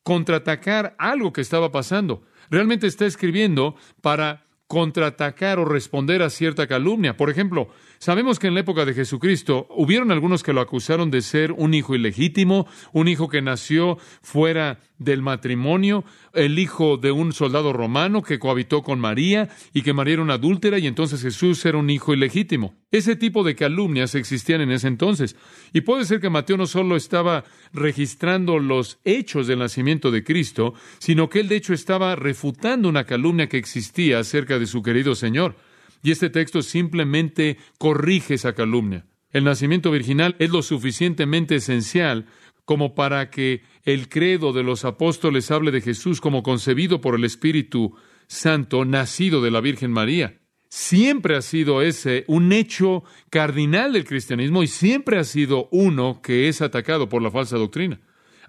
contraatacar 0.03 0.95
algo 0.99 1.33
que 1.33 1.41
estaba 1.41 1.73
pasando. 1.73 2.23
Realmente 2.51 2.87
está 2.87 3.07
escribiendo 3.07 3.77
para 4.03 4.45
contraatacar 4.67 5.59
o 5.59 5.65
responder 5.65 6.23
a 6.23 6.29
cierta 6.29 6.67
calumnia. 6.67 7.17
Por 7.17 7.31
ejemplo, 7.31 7.71
Sabemos 7.99 8.39
que 8.39 8.47
en 8.47 8.55
la 8.55 8.61
época 8.61 8.85
de 8.85 8.95
Jesucristo 8.95 9.67
hubieron 9.71 10.13
algunos 10.13 10.45
que 10.45 10.53
lo 10.53 10.61
acusaron 10.61 11.11
de 11.11 11.21
ser 11.21 11.51
un 11.51 11.75
hijo 11.75 11.97
ilegítimo, 11.97 12.69
un 12.93 13.09
hijo 13.09 13.29
que 13.29 13.43
nació 13.43 13.99
fuera 14.23 14.79
del 14.99 15.21
matrimonio, 15.21 16.05
el 16.33 16.61
hijo 16.61 16.97
de 16.97 17.11
un 17.11 17.33
soldado 17.33 17.73
romano 17.73 18.23
que 18.23 18.39
cohabitó 18.39 18.83
con 18.83 19.01
María 19.01 19.49
y 19.73 19.83
que 19.83 19.93
María 19.93 20.15
era 20.15 20.23
una 20.23 20.35
adúltera 20.35 20.79
y 20.79 20.87
entonces 20.87 21.23
Jesús 21.23 21.65
era 21.67 21.79
un 21.79 21.91
hijo 21.91 22.15
ilegítimo. 22.15 22.75
Ese 22.93 23.17
tipo 23.17 23.43
de 23.43 23.57
calumnias 23.57 24.15
existían 24.15 24.61
en 24.61 24.71
ese 24.71 24.87
entonces. 24.87 25.35
Y 25.73 25.81
puede 25.81 26.05
ser 26.05 26.21
que 26.21 26.31
Mateo 26.31 26.57
no 26.57 26.67
solo 26.67 26.95
estaba 26.95 27.45
registrando 27.73 28.61
los 28.61 29.01
hechos 29.05 29.49
del 29.49 29.59
nacimiento 29.59 30.13
de 30.13 30.23
Cristo, 30.23 30.75
sino 30.99 31.29
que 31.29 31.41
él 31.41 31.49
de 31.49 31.57
hecho 31.57 31.75
estaba 31.75 32.15
refutando 32.15 32.89
una 32.89 33.05
calumnia 33.05 33.49
que 33.49 33.59
existía 33.59 34.21
acerca 34.21 34.59
de 34.61 34.67
su 34.67 34.83
querido 34.83 35.15
Señor. 35.17 35.57
Y 36.03 36.11
este 36.11 36.31
texto 36.31 36.63
simplemente 36.63 37.59
corrige 37.79 38.35
esa 38.35 38.55
calumnia. 38.55 39.07
El 39.31 39.45
nacimiento 39.45 39.91
virginal 39.91 40.37
es 40.39 40.51
lo 40.51 40.63
suficientemente 40.63 41.57
esencial 41.57 42.27
como 42.65 42.95
para 42.95 43.31
que 43.31 43.63
el 43.85 44.09
credo 44.09 44.53
de 44.53 44.63
los 44.63 44.85
apóstoles 44.85 45.51
hable 45.51 45.71
de 45.71 45.81
Jesús 45.81 46.21
como 46.21 46.43
concebido 46.43 47.01
por 47.01 47.15
el 47.15 47.25
Espíritu 47.25 47.95
Santo, 48.27 48.85
nacido 48.85 49.43
de 49.43 49.51
la 49.51 49.61
Virgen 49.61 49.91
María. 49.91 50.39
Siempre 50.69 51.35
ha 51.35 51.41
sido 51.41 51.81
ese 51.81 52.25
un 52.27 52.53
hecho 52.53 53.05
cardinal 53.31 53.95
del 53.95 54.05
cristianismo 54.05 54.63
y 54.63 54.67
siempre 54.67 55.19
ha 55.19 55.25
sido 55.25 55.69
uno 55.73 56.21
que 56.23 56.49
es 56.49 56.61
atacado 56.61 57.09
por 57.09 57.23
la 57.23 57.31
falsa 57.31 57.57
doctrina. 57.57 58.01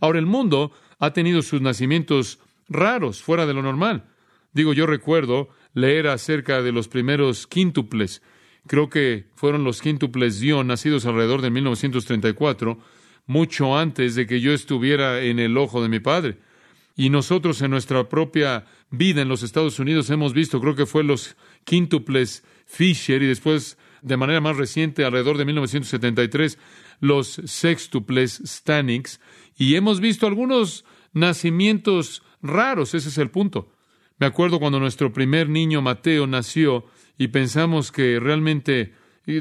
Ahora 0.02 0.20
el 0.20 0.26
mundo 0.26 0.74
ha 1.00 1.14
tenido 1.14 1.42
sus 1.42 1.62
nacimientos 1.62 2.40
raros, 2.68 3.22
fuera 3.22 3.46
de 3.46 3.54
lo 3.54 3.62
normal. 3.62 4.04
Digo, 4.52 4.74
yo 4.74 4.86
recuerdo 4.86 5.50
leer 5.74 6.08
acerca 6.08 6.62
de 6.62 6.72
los 6.72 6.88
primeros 6.88 7.48
quíntuples. 7.48 8.22
Creo 8.68 8.90
que 8.90 9.26
fueron 9.36 9.64
los 9.64 9.82
quíntuples 9.82 10.40
Dion, 10.40 10.68
nacidos 10.68 11.06
alrededor 11.06 11.42
de 11.42 11.50
1934, 11.50 12.80
mucho 13.26 13.78
antes 13.78 14.16
de 14.16 14.26
que 14.28 14.42
yo 14.42 14.54
estuviera 14.54 15.22
en 15.22 15.40
el 15.40 15.58
ojo 15.58 15.82
de 15.82 15.90
mi 15.90 16.00
padre. 16.00 16.38
Y 16.96 17.10
nosotros 17.10 17.62
en 17.62 17.72
nuestra 17.72 18.10
propia 18.10 18.66
vida 18.90 19.22
en 19.22 19.30
los 19.30 19.44
Estados 19.44 19.80
Unidos 19.80 20.10
hemos 20.10 20.34
visto, 20.34 20.60
creo 20.60 20.76
que 20.76 20.86
fue 20.86 21.04
los 21.04 21.38
quíntuples 21.64 22.44
Fisher 22.66 23.22
y 23.24 23.28
después, 23.28 23.78
de 24.02 24.18
manera 24.18 24.42
más 24.42 24.58
reciente, 24.58 25.06
alrededor 25.06 25.38
de 25.38 25.46
1973, 25.46 26.58
los 27.00 27.42
sextuples 27.46 28.42
Stanix. 28.46 29.20
Y 29.58 29.76
hemos 29.76 30.00
visto 30.02 30.28
algunos 30.28 30.86
nacimientos 31.14 32.22
raros, 32.42 32.94
ese 32.94 33.10
es 33.10 33.18
el 33.18 33.30
punto. 33.30 33.72
Me 34.20 34.28
acuerdo 34.28 34.60
cuando 34.60 34.82
nuestro 34.82 35.14
primer 35.14 35.48
niño 35.48 35.82
Mateo 35.82 36.28
nació 36.28 36.86
y 37.18 37.30
pensamos 37.30 37.92
que 37.94 38.20
realmente 38.20 38.94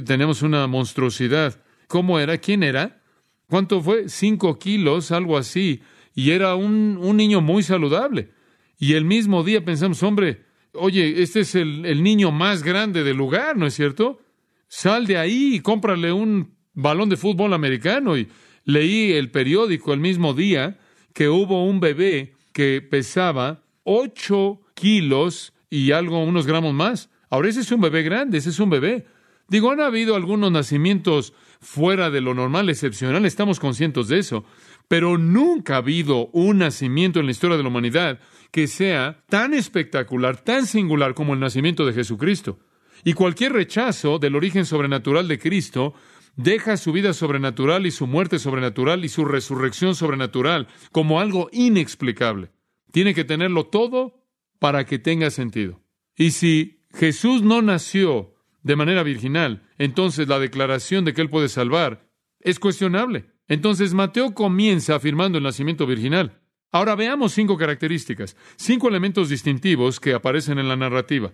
tenemos 0.06 0.42
una 0.42 0.68
monstruosidad. 0.68 1.60
¿Cómo 1.88 2.20
era? 2.20 2.38
¿Quién 2.38 2.62
era? 2.62 3.02
¿Cuánto 3.48 3.82
fue? 3.82 4.08
Cinco 4.08 4.56
kilos, 4.58 5.10
algo 5.10 5.36
así. 5.36 5.82
Y 6.14 6.30
era 6.30 6.54
un, 6.54 6.96
un 7.00 7.16
niño 7.16 7.40
muy 7.40 7.64
saludable. 7.64 8.30
Y 8.78 8.92
el 8.92 9.04
mismo 9.04 9.42
día 9.42 9.64
pensamos, 9.64 10.00
hombre, 10.04 10.44
oye, 10.74 11.22
este 11.22 11.40
es 11.40 11.56
el, 11.56 11.84
el 11.84 12.04
niño 12.04 12.30
más 12.30 12.62
grande 12.62 13.02
del 13.02 13.16
lugar, 13.16 13.56
¿no 13.56 13.66
es 13.66 13.74
cierto? 13.74 14.20
Sal 14.68 15.08
de 15.08 15.18
ahí 15.18 15.56
y 15.56 15.60
cómprale 15.60 16.12
un 16.12 16.54
balón 16.74 17.08
de 17.08 17.16
fútbol 17.16 17.52
americano. 17.52 18.16
Y 18.16 18.28
leí 18.64 19.10
el 19.12 19.32
periódico 19.32 19.92
el 19.92 19.98
mismo 19.98 20.34
día 20.34 20.78
que 21.14 21.28
hubo 21.28 21.64
un 21.64 21.80
bebé 21.80 22.34
que 22.52 22.80
pesaba 22.80 23.64
ocho 23.90 24.60
kilos 24.74 25.54
y 25.70 25.92
algo, 25.92 26.22
unos 26.22 26.46
gramos 26.46 26.74
más. 26.74 27.08
Ahora 27.30 27.48
ese 27.48 27.60
es 27.60 27.72
un 27.72 27.80
bebé 27.80 28.02
grande, 28.02 28.36
ese 28.36 28.50
es 28.50 28.60
un 28.60 28.68
bebé. 28.68 29.06
Digo, 29.48 29.70
han 29.70 29.80
habido 29.80 30.14
algunos 30.14 30.52
nacimientos 30.52 31.32
fuera 31.60 32.10
de 32.10 32.20
lo 32.20 32.34
normal, 32.34 32.68
excepcional, 32.68 33.24
estamos 33.24 33.58
conscientes 33.58 34.08
de 34.08 34.18
eso, 34.18 34.44
pero 34.88 35.16
nunca 35.16 35.74
ha 35.74 35.78
habido 35.78 36.28
un 36.34 36.58
nacimiento 36.58 37.18
en 37.18 37.26
la 37.26 37.32
historia 37.32 37.56
de 37.56 37.62
la 37.62 37.70
humanidad 37.70 38.20
que 38.50 38.66
sea 38.66 39.24
tan 39.30 39.54
espectacular, 39.54 40.36
tan 40.36 40.66
singular 40.66 41.14
como 41.14 41.32
el 41.32 41.40
nacimiento 41.40 41.86
de 41.86 41.94
Jesucristo. 41.94 42.58
Y 43.04 43.14
cualquier 43.14 43.54
rechazo 43.54 44.18
del 44.18 44.36
origen 44.36 44.66
sobrenatural 44.66 45.28
de 45.28 45.38
Cristo 45.38 45.94
deja 46.36 46.76
su 46.76 46.92
vida 46.92 47.14
sobrenatural 47.14 47.86
y 47.86 47.90
su 47.90 48.06
muerte 48.06 48.38
sobrenatural 48.38 49.02
y 49.04 49.08
su 49.08 49.24
resurrección 49.24 49.94
sobrenatural 49.94 50.68
como 50.92 51.20
algo 51.20 51.48
inexplicable. 51.52 52.50
Tiene 52.92 53.14
que 53.14 53.24
tenerlo 53.24 53.66
todo 53.66 54.24
para 54.58 54.84
que 54.84 54.98
tenga 54.98 55.30
sentido. 55.30 55.82
Y 56.16 56.32
si 56.32 56.84
Jesús 56.92 57.42
no 57.42 57.62
nació 57.62 58.34
de 58.62 58.76
manera 58.76 59.02
virginal, 59.02 59.68
entonces 59.78 60.28
la 60.28 60.38
declaración 60.38 61.04
de 61.04 61.14
que 61.14 61.20
Él 61.20 61.30
puede 61.30 61.48
salvar 61.48 62.08
es 62.40 62.58
cuestionable. 62.58 63.30
Entonces 63.46 63.94
Mateo 63.94 64.34
comienza 64.34 64.94
afirmando 64.94 65.38
el 65.38 65.44
nacimiento 65.44 65.86
virginal. 65.86 66.40
Ahora 66.70 66.94
veamos 66.94 67.32
cinco 67.32 67.56
características, 67.56 68.36
cinco 68.56 68.88
elementos 68.88 69.30
distintivos 69.30 70.00
que 70.00 70.12
aparecen 70.12 70.58
en 70.58 70.68
la 70.68 70.76
narrativa. 70.76 71.32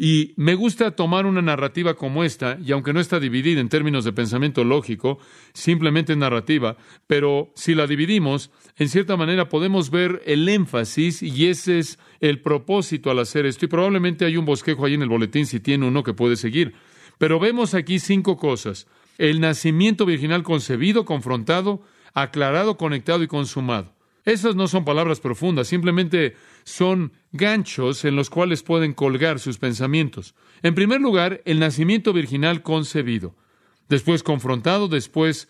Y 0.00 0.32
me 0.36 0.54
gusta 0.54 0.92
tomar 0.92 1.26
una 1.26 1.42
narrativa 1.42 1.94
como 1.94 2.22
esta, 2.22 2.56
y 2.64 2.70
aunque 2.70 2.92
no 2.92 3.00
está 3.00 3.18
dividida 3.18 3.60
en 3.60 3.68
términos 3.68 4.04
de 4.04 4.12
pensamiento 4.12 4.62
lógico, 4.62 5.18
simplemente 5.52 6.12
es 6.12 6.18
narrativa, 6.18 6.76
pero 7.08 7.50
si 7.56 7.74
la 7.74 7.88
dividimos, 7.88 8.52
en 8.76 8.88
cierta 8.88 9.16
manera 9.16 9.48
podemos 9.48 9.90
ver 9.90 10.22
el 10.24 10.48
énfasis 10.48 11.20
y 11.20 11.48
ese 11.48 11.80
es 11.80 11.98
el 12.20 12.40
propósito 12.40 13.10
al 13.10 13.18
hacer 13.18 13.44
esto. 13.44 13.64
Y 13.64 13.68
probablemente 13.68 14.24
hay 14.24 14.36
un 14.36 14.44
bosquejo 14.44 14.86
ahí 14.86 14.94
en 14.94 15.02
el 15.02 15.08
boletín 15.08 15.46
si 15.46 15.58
tiene 15.58 15.88
uno 15.88 16.04
que 16.04 16.14
puede 16.14 16.36
seguir. 16.36 16.74
Pero 17.18 17.40
vemos 17.40 17.74
aquí 17.74 17.98
cinco 17.98 18.36
cosas. 18.36 18.86
El 19.18 19.40
nacimiento 19.40 20.06
virginal 20.06 20.44
concebido, 20.44 21.04
confrontado, 21.04 21.82
aclarado, 22.14 22.76
conectado 22.76 23.24
y 23.24 23.26
consumado. 23.26 23.98
Esas 24.24 24.54
no 24.54 24.68
son 24.68 24.84
palabras 24.84 25.20
profundas, 25.20 25.68
simplemente 25.68 26.36
son 26.68 27.12
ganchos 27.32 28.04
en 28.04 28.14
los 28.14 28.30
cuales 28.30 28.62
pueden 28.62 28.92
colgar 28.92 29.38
sus 29.38 29.58
pensamientos. 29.58 30.34
En 30.62 30.74
primer 30.74 31.00
lugar, 31.00 31.40
el 31.44 31.58
nacimiento 31.58 32.12
virginal 32.12 32.62
concebido, 32.62 33.34
después 33.88 34.22
confrontado, 34.22 34.88
después 34.88 35.48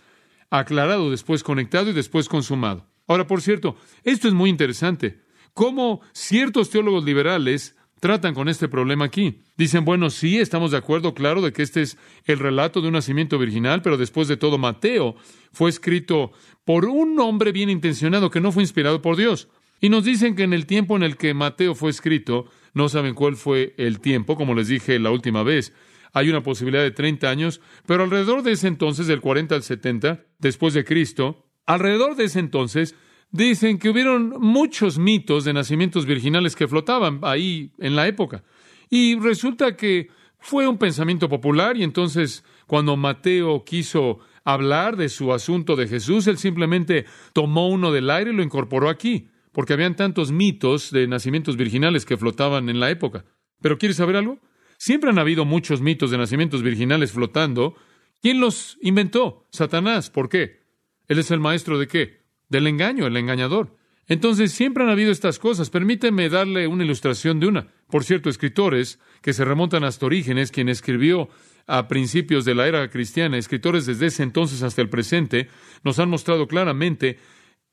aclarado, 0.50 1.10
después 1.10 1.42
conectado 1.42 1.90
y 1.90 1.92
después 1.92 2.28
consumado. 2.28 2.86
Ahora, 3.06 3.26
por 3.26 3.42
cierto, 3.42 3.76
esto 4.04 4.28
es 4.28 4.34
muy 4.34 4.48
interesante. 4.48 5.20
Cómo 5.54 6.02
ciertos 6.12 6.70
teólogos 6.70 7.04
liberales 7.04 7.76
tratan 8.00 8.34
con 8.34 8.48
este 8.48 8.68
problema 8.68 9.06
aquí. 9.06 9.42
Dicen, 9.56 9.84
bueno, 9.84 10.10
sí, 10.10 10.38
estamos 10.38 10.70
de 10.70 10.76
acuerdo, 10.76 11.14
claro, 11.14 11.42
de 11.42 11.52
que 11.52 11.62
este 11.62 11.82
es 11.82 11.98
el 12.26 12.38
relato 12.38 12.80
de 12.80 12.88
un 12.88 12.94
nacimiento 12.94 13.38
virginal, 13.38 13.82
pero 13.82 13.96
después 13.96 14.28
de 14.28 14.36
todo, 14.36 14.56
Mateo 14.56 15.16
fue 15.52 15.68
escrito 15.68 16.30
por 16.64 16.84
un 16.84 17.18
hombre 17.18 17.50
bien 17.50 17.70
intencionado 17.70 18.30
que 18.30 18.40
no 18.40 18.52
fue 18.52 18.62
inspirado 18.62 19.02
por 19.02 19.16
Dios. 19.16 19.48
Y 19.80 19.88
nos 19.88 20.04
dicen 20.04 20.34
que 20.34 20.42
en 20.42 20.52
el 20.52 20.66
tiempo 20.66 20.96
en 20.96 21.02
el 21.02 21.16
que 21.16 21.34
Mateo 21.34 21.74
fue 21.74 21.90
escrito, 21.90 22.46
no 22.74 22.88
saben 22.88 23.14
cuál 23.14 23.36
fue 23.36 23.74
el 23.78 24.00
tiempo, 24.00 24.36
como 24.36 24.54
les 24.54 24.68
dije 24.68 24.98
la 24.98 25.10
última 25.10 25.42
vez. 25.42 25.72
Hay 26.12 26.28
una 26.30 26.42
posibilidad 26.42 26.82
de 26.82 26.90
30 26.90 27.28
años, 27.28 27.60
pero 27.86 28.04
alrededor 28.04 28.42
de 28.42 28.52
ese 28.52 28.68
entonces, 28.68 29.06
del 29.06 29.20
40 29.20 29.54
al 29.54 29.62
70, 29.62 30.24
después 30.38 30.74
de 30.74 30.84
Cristo, 30.84 31.46
alrededor 31.66 32.16
de 32.16 32.24
ese 32.24 32.40
entonces, 32.40 32.96
dicen 33.30 33.78
que 33.78 33.90
hubieron 33.90 34.34
muchos 34.40 34.98
mitos 34.98 35.44
de 35.44 35.52
nacimientos 35.52 36.06
virginales 36.06 36.56
que 36.56 36.68
flotaban 36.68 37.20
ahí 37.22 37.72
en 37.78 37.94
la 37.94 38.08
época. 38.08 38.42
Y 38.90 39.18
resulta 39.18 39.76
que 39.76 40.08
fue 40.38 40.66
un 40.66 40.78
pensamiento 40.78 41.28
popular 41.28 41.76
y 41.76 41.82
entonces 41.82 42.44
cuando 42.66 42.96
Mateo 42.96 43.64
quiso 43.64 44.20
hablar 44.44 44.96
de 44.96 45.08
su 45.08 45.32
asunto 45.32 45.76
de 45.76 45.88
Jesús, 45.88 46.26
él 46.26 46.38
simplemente 46.38 47.04
tomó 47.32 47.68
uno 47.68 47.92
del 47.92 48.08
aire 48.08 48.30
y 48.30 48.34
lo 48.34 48.42
incorporó 48.42 48.88
aquí, 48.88 49.28
porque 49.58 49.72
habían 49.72 49.96
tantos 49.96 50.30
mitos 50.30 50.92
de 50.92 51.08
nacimientos 51.08 51.56
virginales 51.56 52.06
que 52.06 52.16
flotaban 52.16 52.68
en 52.68 52.78
la 52.78 52.92
época. 52.92 53.24
Pero 53.60 53.76
¿quieres 53.76 53.96
saber 53.96 54.14
algo? 54.14 54.38
Siempre 54.76 55.10
han 55.10 55.18
habido 55.18 55.44
muchos 55.44 55.80
mitos 55.80 56.12
de 56.12 56.16
nacimientos 56.16 56.62
virginales 56.62 57.10
flotando. 57.10 57.74
¿Quién 58.22 58.38
los 58.38 58.78
inventó? 58.82 59.48
Satanás. 59.50 60.10
¿Por 60.10 60.28
qué? 60.28 60.60
Él 61.08 61.18
es 61.18 61.32
el 61.32 61.40
maestro 61.40 61.76
de 61.76 61.88
qué? 61.88 62.18
del 62.48 62.68
engaño, 62.68 63.08
el 63.08 63.16
engañador. 63.16 63.76
Entonces, 64.06 64.52
siempre 64.52 64.84
han 64.84 64.90
habido 64.90 65.10
estas 65.10 65.40
cosas. 65.40 65.70
Permíteme 65.70 66.28
darle 66.28 66.68
una 66.68 66.84
ilustración 66.84 67.40
de 67.40 67.48
una. 67.48 67.66
Por 67.88 68.04
cierto, 68.04 68.30
escritores 68.30 69.00
que 69.22 69.32
se 69.32 69.44
remontan 69.44 69.82
hasta 69.82 70.06
Orígenes, 70.06 70.52
quien 70.52 70.68
escribió 70.68 71.30
a 71.66 71.88
principios 71.88 72.44
de 72.44 72.54
la 72.54 72.68
era 72.68 72.88
cristiana, 72.90 73.36
escritores 73.36 73.86
desde 73.86 74.06
ese 74.06 74.22
entonces 74.22 74.62
hasta 74.62 74.82
el 74.82 74.88
presente, 74.88 75.48
nos 75.82 75.98
han 75.98 76.10
mostrado 76.10 76.46
claramente 76.46 77.18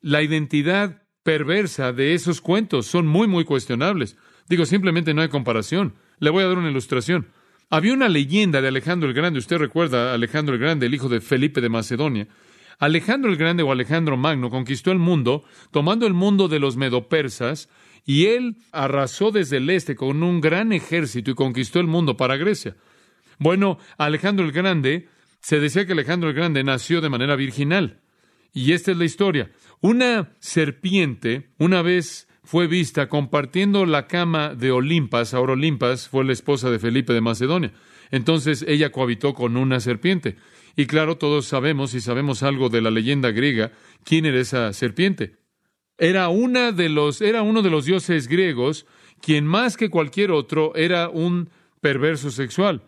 la 0.01 0.23
identidad 0.23 1.04
perversa 1.25 1.91
de 1.91 2.13
esos 2.13 2.39
cuentos. 2.39 2.85
Son 2.85 3.05
muy, 3.05 3.27
muy 3.27 3.43
cuestionables. 3.43 4.15
Digo, 4.47 4.65
simplemente 4.65 5.13
no 5.13 5.21
hay 5.21 5.27
comparación. 5.27 5.95
Le 6.19 6.29
voy 6.29 6.43
a 6.43 6.47
dar 6.47 6.57
una 6.57 6.69
ilustración. 6.69 7.27
Había 7.69 7.93
una 7.93 8.07
leyenda 8.07 8.61
de 8.61 8.69
Alejandro 8.69 9.09
el 9.09 9.15
Grande. 9.15 9.39
Usted 9.39 9.57
recuerda 9.57 10.11
a 10.11 10.13
Alejandro 10.13 10.55
el 10.55 10.61
Grande, 10.61 10.85
el 10.85 10.93
hijo 10.93 11.09
de 11.09 11.19
Felipe 11.19 11.59
de 11.59 11.69
Macedonia 11.69 12.27
Alejandro 12.79 13.31
el 13.31 13.37
Grande 13.37 13.63
o 13.63 13.71
Alejandro 13.71 14.17
Magno 14.17 14.49
conquistó 14.49 14.91
el 14.91 14.99
mundo, 14.99 15.43
tomando 15.71 16.07
el 16.07 16.13
mundo 16.13 16.47
de 16.47 16.59
los 16.59 16.75
medopersas, 16.75 17.69
y 18.05 18.25
él 18.27 18.57
arrasó 18.71 19.31
desde 19.31 19.57
el 19.57 19.69
este 19.69 19.95
con 19.95 20.21
un 20.23 20.41
gran 20.41 20.71
ejército 20.71 21.31
y 21.31 21.35
conquistó 21.35 21.79
el 21.79 21.87
mundo 21.87 22.17
para 22.17 22.37
Grecia. 22.37 22.75
Bueno, 23.39 23.79
Alejandro 23.97 24.45
el 24.45 24.51
Grande, 24.51 25.07
se 25.39 25.59
decía 25.59 25.85
que 25.85 25.93
Alejandro 25.93 26.29
el 26.29 26.35
Grande 26.35 26.63
nació 26.63 27.01
de 27.01 27.09
manera 27.09 27.35
virginal. 27.35 28.01
Y 28.55 28.71
esta 28.71 28.91
es 28.91 28.97
la 28.97 29.03
historia. 29.03 29.51
Una 29.81 30.33
serpiente 30.39 31.49
una 31.59 31.81
vez 31.81 32.29
fue 32.45 32.67
vista 32.67 33.09
compartiendo 33.09 33.85
la 33.85 34.07
cama 34.07 34.55
de 34.55 34.71
Olimpas. 34.71 35.33
Ahora 35.33 35.53
Olimpas 35.53 36.07
fue 36.07 36.23
la 36.23 36.31
esposa 36.31 36.71
de 36.71 36.79
Felipe 36.79 37.13
de 37.13 37.19
Macedonia. 37.19 37.73
Entonces 38.11 38.63
ella 38.65 38.93
cohabitó 38.93 39.33
con 39.33 39.57
una 39.57 39.81
serpiente. 39.81 40.37
Y 40.77 40.85
claro, 40.85 41.17
todos 41.17 41.45
sabemos, 41.45 41.93
y 41.95 41.99
sabemos 41.99 42.43
algo 42.43 42.69
de 42.69 42.81
la 42.81 42.91
leyenda 42.91 43.31
griega, 43.31 43.73
quién 44.05 44.25
era 44.25 44.39
esa 44.39 44.71
serpiente. 44.71 45.35
Era, 45.97 46.29
una 46.29 46.71
de 46.71 46.87
los, 46.87 47.19
era 47.19 47.41
uno 47.41 47.61
de 47.61 47.69
los 47.69 47.83
dioses 47.83 48.29
griegos, 48.29 48.85
quien 49.21 49.45
más 49.45 49.75
que 49.75 49.89
cualquier 49.89 50.31
otro 50.31 50.73
era 50.75 51.09
un 51.09 51.49
perverso 51.81 52.31
sexual. 52.31 52.83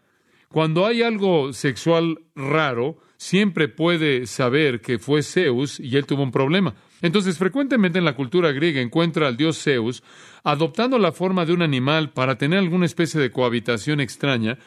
Cuando 0.48 0.86
hay 0.86 1.02
algo 1.02 1.52
sexual 1.52 2.20
raro, 2.36 3.00
siempre 3.18 3.68
puede 3.68 4.26
saber 4.28 4.82
que 4.82 5.00
fue 5.00 5.24
Zeus 5.24 5.80
y 5.80 5.98
él 5.98 6.06
tuvo 6.06 6.24
un 6.24 6.32
problema. 6.32 6.76
Entonces, 7.02 7.38
frecuentemente 7.38 8.00
en 8.00 8.06
la 8.06 8.16
cultura 8.16 8.52
griega 8.52 8.82
encuentra 8.82 9.28
al 9.28 9.38
dios 9.38 9.62
Zeus 9.62 10.04
adoptando 10.44 10.98
la 10.98 11.12
forma 11.12 11.46
de 11.46 11.54
un 11.54 11.62
animal 11.62 12.12
para 12.12 12.38
tener 12.38 12.60
alguna 12.60 12.86
especie 12.86 13.20
de 13.20 13.32
cohabitación 13.32 14.00
extraña, 14.00 14.58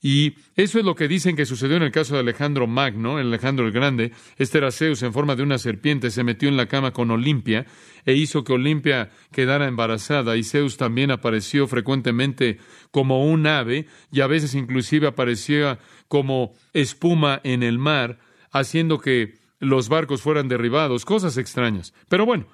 y 0.00 0.34
eso 0.54 0.78
es 0.78 0.84
lo 0.84 0.94
que 0.94 1.08
dicen 1.08 1.34
que 1.34 1.46
sucedió 1.46 1.76
en 1.76 1.82
el 1.82 1.90
caso 1.90 2.14
de 2.14 2.20
Alejandro 2.20 2.66
Magno, 2.66 3.16
Alejandro 3.16 3.66
el 3.66 3.72
Grande. 3.72 4.12
Este 4.36 4.58
era 4.58 4.70
Zeus 4.70 5.02
en 5.02 5.12
forma 5.12 5.34
de 5.34 5.42
una 5.42 5.58
serpiente, 5.58 6.10
se 6.10 6.22
metió 6.22 6.48
en 6.48 6.56
la 6.56 6.66
cama 6.66 6.92
con 6.92 7.10
Olimpia 7.10 7.66
e 8.04 8.14
hizo 8.14 8.44
que 8.44 8.52
Olimpia 8.52 9.10
quedara 9.32 9.66
embarazada. 9.66 10.36
Y 10.36 10.44
Zeus 10.44 10.76
también 10.76 11.10
apareció 11.10 11.66
frecuentemente 11.66 12.58
como 12.92 13.26
un 13.26 13.46
ave 13.46 13.86
y 14.12 14.20
a 14.20 14.28
veces 14.28 14.54
inclusive 14.54 15.08
aparecía 15.08 15.80
como 16.06 16.52
espuma 16.72 17.40
en 17.42 17.64
el 17.64 17.78
mar, 17.78 18.20
haciendo 18.52 19.00
que 19.00 19.34
los 19.58 19.88
barcos 19.88 20.22
fueran 20.22 20.46
derribados, 20.46 21.04
cosas 21.04 21.36
extrañas. 21.36 21.92
Pero 22.08 22.24
bueno, 22.24 22.46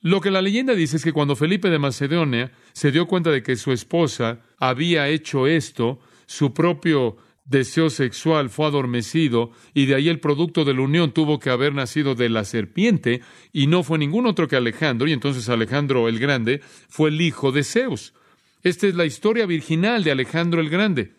lo 0.00 0.20
que 0.20 0.30
la 0.30 0.42
leyenda 0.42 0.74
dice 0.74 0.98
es 0.98 1.02
que 1.02 1.12
cuando 1.12 1.34
Felipe 1.34 1.70
de 1.70 1.80
Macedonia 1.80 2.52
se 2.72 2.92
dio 2.92 3.06
cuenta 3.06 3.30
de 3.30 3.42
que 3.42 3.56
su 3.56 3.72
esposa 3.72 4.42
había 4.58 5.08
hecho 5.08 5.48
esto, 5.48 5.98
su 6.26 6.52
propio 6.52 7.16
deseo 7.44 7.90
sexual 7.90 8.48
fue 8.48 8.66
adormecido 8.66 9.50
y 9.74 9.86
de 9.86 9.94
ahí 9.94 10.08
el 10.08 10.20
producto 10.20 10.64
de 10.64 10.74
la 10.74 10.80
unión 10.80 11.12
tuvo 11.12 11.38
que 11.38 11.50
haber 11.50 11.74
nacido 11.74 12.14
de 12.14 12.28
la 12.28 12.44
serpiente 12.44 13.20
y 13.52 13.66
no 13.66 13.82
fue 13.82 13.98
ningún 13.98 14.26
otro 14.26 14.48
que 14.48 14.56
Alejandro 14.56 15.06
y 15.06 15.12
entonces 15.12 15.48
Alejandro 15.48 16.08
el 16.08 16.18
Grande 16.18 16.60
fue 16.88 17.10
el 17.10 17.20
hijo 17.20 17.52
de 17.52 17.64
Zeus. 17.64 18.14
Esta 18.62 18.86
es 18.86 18.94
la 18.94 19.04
historia 19.04 19.44
virginal 19.44 20.04
de 20.04 20.10
Alejandro 20.10 20.60
el 20.60 20.70
Grande. 20.70 21.12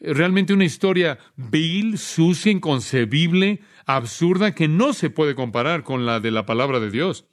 Realmente 0.00 0.54
una 0.54 0.64
historia 0.64 1.18
vil, 1.36 1.98
sucia, 1.98 2.52
inconcebible, 2.52 3.60
absurda, 3.86 4.54
que 4.54 4.68
no 4.68 4.92
se 4.92 5.10
puede 5.10 5.34
comparar 5.34 5.84
con 5.84 6.06
la 6.06 6.20
de 6.20 6.30
la 6.30 6.46
palabra 6.46 6.80
de 6.80 6.90
Dios. 6.90 7.26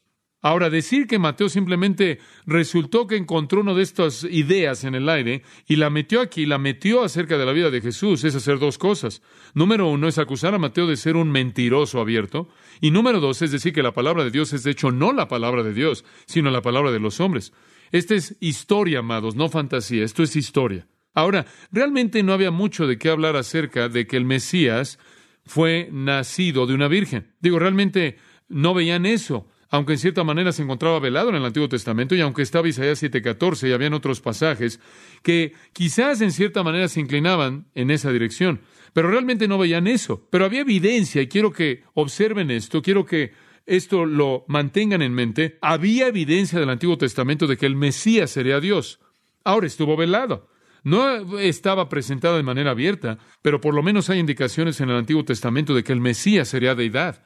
Ahora, 0.46 0.70
decir 0.70 1.08
que 1.08 1.20
Mateo 1.20 1.48
simplemente 1.48 2.20
resultó 2.46 3.08
que 3.08 3.16
encontró 3.16 3.62
una 3.62 3.74
de 3.74 3.82
estas 3.82 4.26
ideas 4.26 4.84
en 4.84 4.94
el 4.94 5.08
aire 5.08 5.42
y 5.70 5.78
la 5.78 5.90
metió 5.90 6.20
aquí, 6.20 6.46
la 6.46 6.58
metió 6.58 7.02
acerca 7.02 7.38
de 7.38 7.46
la 7.46 7.54
vida 7.54 7.72
de 7.72 7.80
Jesús, 7.80 8.26
es 8.26 8.36
hacer 8.36 8.60
dos 8.60 8.78
cosas. 8.78 9.22
Número 9.54 9.88
uno 9.88 10.10
es 10.10 10.18
acusar 10.18 10.54
a 10.54 10.60
Mateo 10.60 10.86
de 10.86 10.98
ser 10.98 11.16
un 11.16 11.32
mentiroso 11.32 12.02
abierto. 12.02 12.50
Y 12.82 12.92
número 12.92 13.22
dos 13.22 13.42
es 13.42 13.54
decir 13.54 13.72
que 13.72 13.82
la 13.82 13.94
palabra 13.94 14.26
de 14.26 14.32
Dios 14.32 14.52
es 14.52 14.64
de 14.64 14.72
hecho 14.72 14.92
no 14.92 15.14
la 15.14 15.30
palabra 15.30 15.64
de 15.64 15.74
Dios, 15.74 16.04
sino 16.26 16.52
la 16.52 16.62
palabra 16.62 16.92
de 16.92 17.00
los 17.00 17.22
hombres. 17.22 17.54
Esta 17.94 18.14
es 18.14 18.36
historia, 18.42 19.00
amados, 19.00 19.38
no 19.38 19.48
fantasía, 19.48 20.04
esto 20.04 20.24
es 20.24 20.36
historia. 20.36 20.88
Ahora, 21.14 21.46
realmente 21.72 22.22
no 22.22 22.34
había 22.34 22.52
mucho 22.52 22.86
de 22.86 22.98
qué 22.98 23.08
hablar 23.08 23.38
acerca 23.38 23.88
de 23.88 24.08
que 24.08 24.18
el 24.18 24.26
Mesías 24.26 25.00
fue 25.46 25.88
nacido 25.90 26.66
de 26.66 26.74
una 26.74 26.90
virgen. 26.90 27.32
Digo, 27.40 27.60
realmente 27.60 28.18
no 28.50 28.74
veían 28.74 29.06
eso 29.06 29.48
aunque 29.74 29.94
en 29.94 29.98
cierta 29.98 30.24
manera 30.24 30.52
se 30.52 30.62
encontraba 30.62 31.00
velado 31.00 31.30
en 31.30 31.36
el 31.36 31.46
Antiguo 31.46 31.68
Testamento 31.68 32.14
y 32.14 32.22
aunque 32.22 32.44
estaba 32.44 32.68
Isaías 32.68 33.02
7:14 33.02 33.68
y 33.68 33.72
habían 33.72 33.96
otros 33.96 34.22
pasajes 34.22 34.80
que 35.24 35.54
quizás 35.74 36.22
en 36.22 36.32
cierta 36.32 36.62
manera 36.62 36.88
se 36.88 37.00
inclinaban 37.00 37.66
en 37.74 37.90
esa 37.90 38.12
dirección, 38.12 38.62
pero 38.94 39.10
realmente 39.10 39.48
no 39.48 39.58
veían 39.58 39.88
eso. 39.88 40.28
Pero 40.30 40.46
había 40.46 40.62
evidencia 40.62 41.24
y 41.24 41.28
quiero 41.28 41.52
que 41.52 41.82
observen 41.96 42.52
esto, 42.52 42.84
quiero 42.84 43.04
que 43.08 43.32
esto 43.66 44.06
lo 44.06 44.46
mantengan 44.48 45.02
en 45.02 45.12
mente. 45.12 45.58
Había 45.60 46.06
evidencia 46.06 46.60
del 46.60 46.70
Antiguo 46.70 47.00
Testamento 47.00 47.48
de 47.48 47.58
que 47.58 47.66
el 47.66 47.76
Mesías 47.76 48.30
sería 48.30 48.60
Dios. 48.60 49.00
Ahora 49.44 49.66
estuvo 49.66 49.98
velado. 49.98 50.50
No 50.84 51.40
estaba 51.40 51.90
presentado 51.90 52.38
de 52.38 52.44
manera 52.44 52.72
abierta, 52.72 53.18
pero 53.42 53.60
por 53.60 53.74
lo 53.74 53.82
menos 53.82 54.12
hay 54.12 54.20
indicaciones 54.20 54.80
en 54.82 54.92
el 54.92 54.98
Antiguo 54.98 55.26
Testamento 55.26 55.74
de 55.74 55.84
que 55.84 55.94
el 55.94 56.00
Mesías 56.00 56.48
sería 56.48 56.76
deidad. 56.76 57.24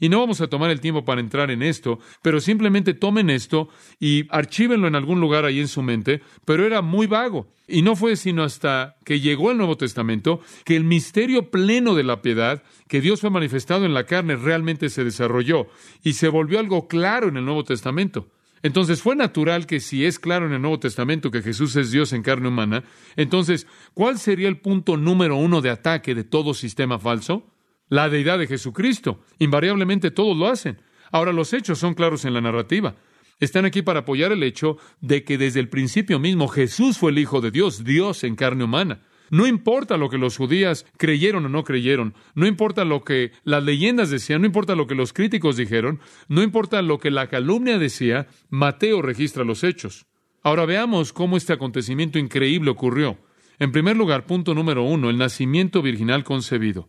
Y 0.00 0.08
no 0.08 0.18
vamos 0.18 0.40
a 0.40 0.48
tomar 0.48 0.70
el 0.70 0.80
tiempo 0.80 1.04
para 1.04 1.20
entrar 1.20 1.50
en 1.50 1.62
esto, 1.62 2.00
pero 2.22 2.40
simplemente 2.40 2.94
tomen 2.94 3.30
esto 3.30 3.68
y 4.00 4.26
archívenlo 4.30 4.88
en 4.88 4.96
algún 4.96 5.20
lugar 5.20 5.44
ahí 5.44 5.60
en 5.60 5.68
su 5.68 5.82
mente, 5.82 6.22
pero 6.44 6.66
era 6.66 6.82
muy 6.82 7.06
vago. 7.06 7.46
Y 7.68 7.82
no 7.82 7.94
fue 7.94 8.16
sino 8.16 8.42
hasta 8.42 8.96
que 9.04 9.20
llegó 9.20 9.50
el 9.50 9.58
Nuevo 9.58 9.76
Testamento 9.76 10.40
que 10.64 10.74
el 10.74 10.84
misterio 10.84 11.50
pleno 11.50 11.94
de 11.94 12.02
la 12.02 12.22
piedad 12.22 12.64
que 12.88 13.00
Dios 13.00 13.20
fue 13.20 13.30
manifestado 13.30 13.84
en 13.84 13.94
la 13.94 14.06
carne 14.06 14.34
realmente 14.34 14.88
se 14.88 15.04
desarrolló 15.04 15.68
y 16.02 16.14
se 16.14 16.28
volvió 16.28 16.58
algo 16.58 16.88
claro 16.88 17.28
en 17.28 17.36
el 17.36 17.44
Nuevo 17.44 17.62
Testamento. 17.62 18.26
Entonces 18.62 19.02
fue 19.02 19.16
natural 19.16 19.66
que 19.66 19.80
si 19.80 20.04
es 20.04 20.18
claro 20.18 20.46
en 20.46 20.52
el 20.52 20.60
Nuevo 20.60 20.80
Testamento 20.80 21.30
que 21.30 21.42
Jesús 21.42 21.76
es 21.76 21.90
Dios 21.90 22.12
en 22.12 22.22
carne 22.22 22.48
humana, 22.48 22.84
entonces, 23.16 23.66
¿cuál 23.94 24.18
sería 24.18 24.48
el 24.48 24.58
punto 24.58 24.96
número 24.96 25.36
uno 25.36 25.60
de 25.60 25.70
ataque 25.70 26.14
de 26.14 26.24
todo 26.24 26.52
sistema 26.52 26.98
falso? 26.98 27.44
La 27.90 28.08
deidad 28.08 28.38
de 28.38 28.46
Jesucristo. 28.46 29.20
Invariablemente 29.38 30.10
todos 30.10 30.34
lo 30.34 30.48
hacen. 30.48 30.80
Ahora 31.12 31.34
los 31.34 31.52
hechos 31.52 31.78
son 31.78 31.92
claros 31.92 32.24
en 32.24 32.32
la 32.32 32.40
narrativa. 32.40 32.94
Están 33.40 33.66
aquí 33.66 33.82
para 33.82 34.00
apoyar 34.00 34.32
el 34.32 34.42
hecho 34.42 34.78
de 35.00 35.24
que 35.24 35.36
desde 35.36 35.60
el 35.60 35.68
principio 35.68 36.18
mismo 36.18 36.48
Jesús 36.48 36.98
fue 36.98 37.10
el 37.10 37.18
Hijo 37.18 37.40
de 37.40 37.50
Dios, 37.50 37.84
Dios 37.84 38.24
en 38.24 38.36
carne 38.36 38.64
humana. 38.64 39.02
No 39.30 39.46
importa 39.46 39.96
lo 39.96 40.10
que 40.10 40.18
los 40.18 40.36
judíos 40.36 40.86
creyeron 40.96 41.46
o 41.46 41.48
no 41.48 41.62
creyeron, 41.62 42.14
no 42.34 42.46
importa 42.46 42.84
lo 42.84 43.04
que 43.04 43.30
las 43.44 43.62
leyendas 43.62 44.10
decían, 44.10 44.40
no 44.40 44.46
importa 44.46 44.74
lo 44.74 44.88
que 44.88 44.96
los 44.96 45.12
críticos 45.12 45.56
dijeron, 45.56 46.00
no 46.28 46.42
importa 46.42 46.82
lo 46.82 46.98
que 46.98 47.12
la 47.12 47.28
calumnia 47.28 47.78
decía, 47.78 48.26
Mateo 48.48 49.02
registra 49.02 49.44
los 49.44 49.62
hechos. 49.62 50.06
Ahora 50.42 50.66
veamos 50.66 51.12
cómo 51.12 51.36
este 51.36 51.52
acontecimiento 51.52 52.18
increíble 52.18 52.70
ocurrió. 52.70 53.18
En 53.60 53.72
primer 53.72 53.96
lugar, 53.96 54.26
punto 54.26 54.52
número 54.52 54.82
uno, 54.82 55.10
el 55.10 55.18
nacimiento 55.18 55.80
virginal 55.80 56.24
concebido. 56.24 56.88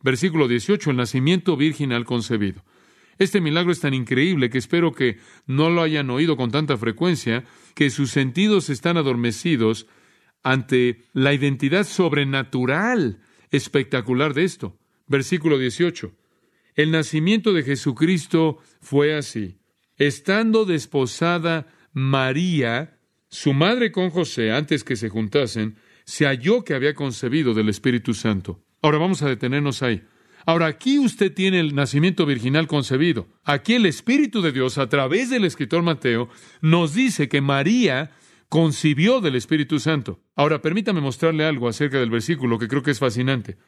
Versículo 0.00 0.48
18, 0.48 0.90
el 0.90 0.96
nacimiento 0.96 1.56
virginal 1.56 2.04
concebido. 2.04 2.64
Este 3.18 3.40
milagro 3.40 3.72
es 3.72 3.80
tan 3.80 3.94
increíble 3.94 4.48
que 4.48 4.58
espero 4.58 4.92
que 4.92 5.18
no 5.46 5.70
lo 5.70 5.82
hayan 5.82 6.08
oído 6.10 6.36
con 6.36 6.52
tanta 6.52 6.76
frecuencia, 6.76 7.44
que 7.74 7.90
sus 7.90 8.10
sentidos 8.10 8.70
están 8.70 8.96
adormecidos 8.96 9.86
ante 10.44 11.02
la 11.12 11.34
identidad 11.34 11.84
sobrenatural 11.84 13.20
espectacular 13.50 14.34
de 14.34 14.44
esto. 14.44 14.78
Versículo 15.08 15.58
18. 15.58 16.12
El 16.76 16.92
nacimiento 16.92 17.52
de 17.52 17.64
Jesucristo 17.64 18.58
fue 18.80 19.16
así. 19.16 19.58
Estando 19.96 20.64
desposada 20.64 21.66
María, 21.92 23.00
su 23.28 23.52
madre 23.52 23.90
con 23.90 24.10
José, 24.10 24.52
antes 24.52 24.84
que 24.84 24.94
se 24.94 25.08
juntasen, 25.08 25.76
se 26.04 26.26
halló 26.26 26.62
que 26.62 26.74
había 26.74 26.94
concebido 26.94 27.52
del 27.52 27.68
Espíritu 27.68 28.14
Santo. 28.14 28.62
Ahora 28.88 29.00
vamos 29.00 29.20
a 29.20 29.28
detenernos 29.28 29.82
ahí. 29.82 30.02
Ahora 30.46 30.64
aquí 30.64 30.98
usted 30.98 31.34
tiene 31.34 31.60
el 31.60 31.74
nacimiento 31.74 32.24
virginal 32.24 32.66
concebido. 32.66 33.28
Aquí 33.44 33.74
el 33.74 33.84
Espíritu 33.84 34.40
de 34.40 34.50
Dios, 34.50 34.78
a 34.78 34.88
través 34.88 35.28
del 35.28 35.44
escritor 35.44 35.82
Mateo, 35.82 36.30
nos 36.62 36.94
dice 36.94 37.28
que 37.28 37.42
María 37.42 38.12
concibió 38.48 39.20
del 39.20 39.36
Espíritu 39.36 39.78
Santo. 39.78 40.22
Ahora 40.36 40.62
permítame 40.62 41.02
mostrarle 41.02 41.44
algo 41.44 41.68
acerca 41.68 42.00
del 42.00 42.08
versículo 42.08 42.58
que 42.58 42.66
creo 42.66 42.82
que 42.82 42.92
es 42.92 42.98
fascinante. 42.98 43.58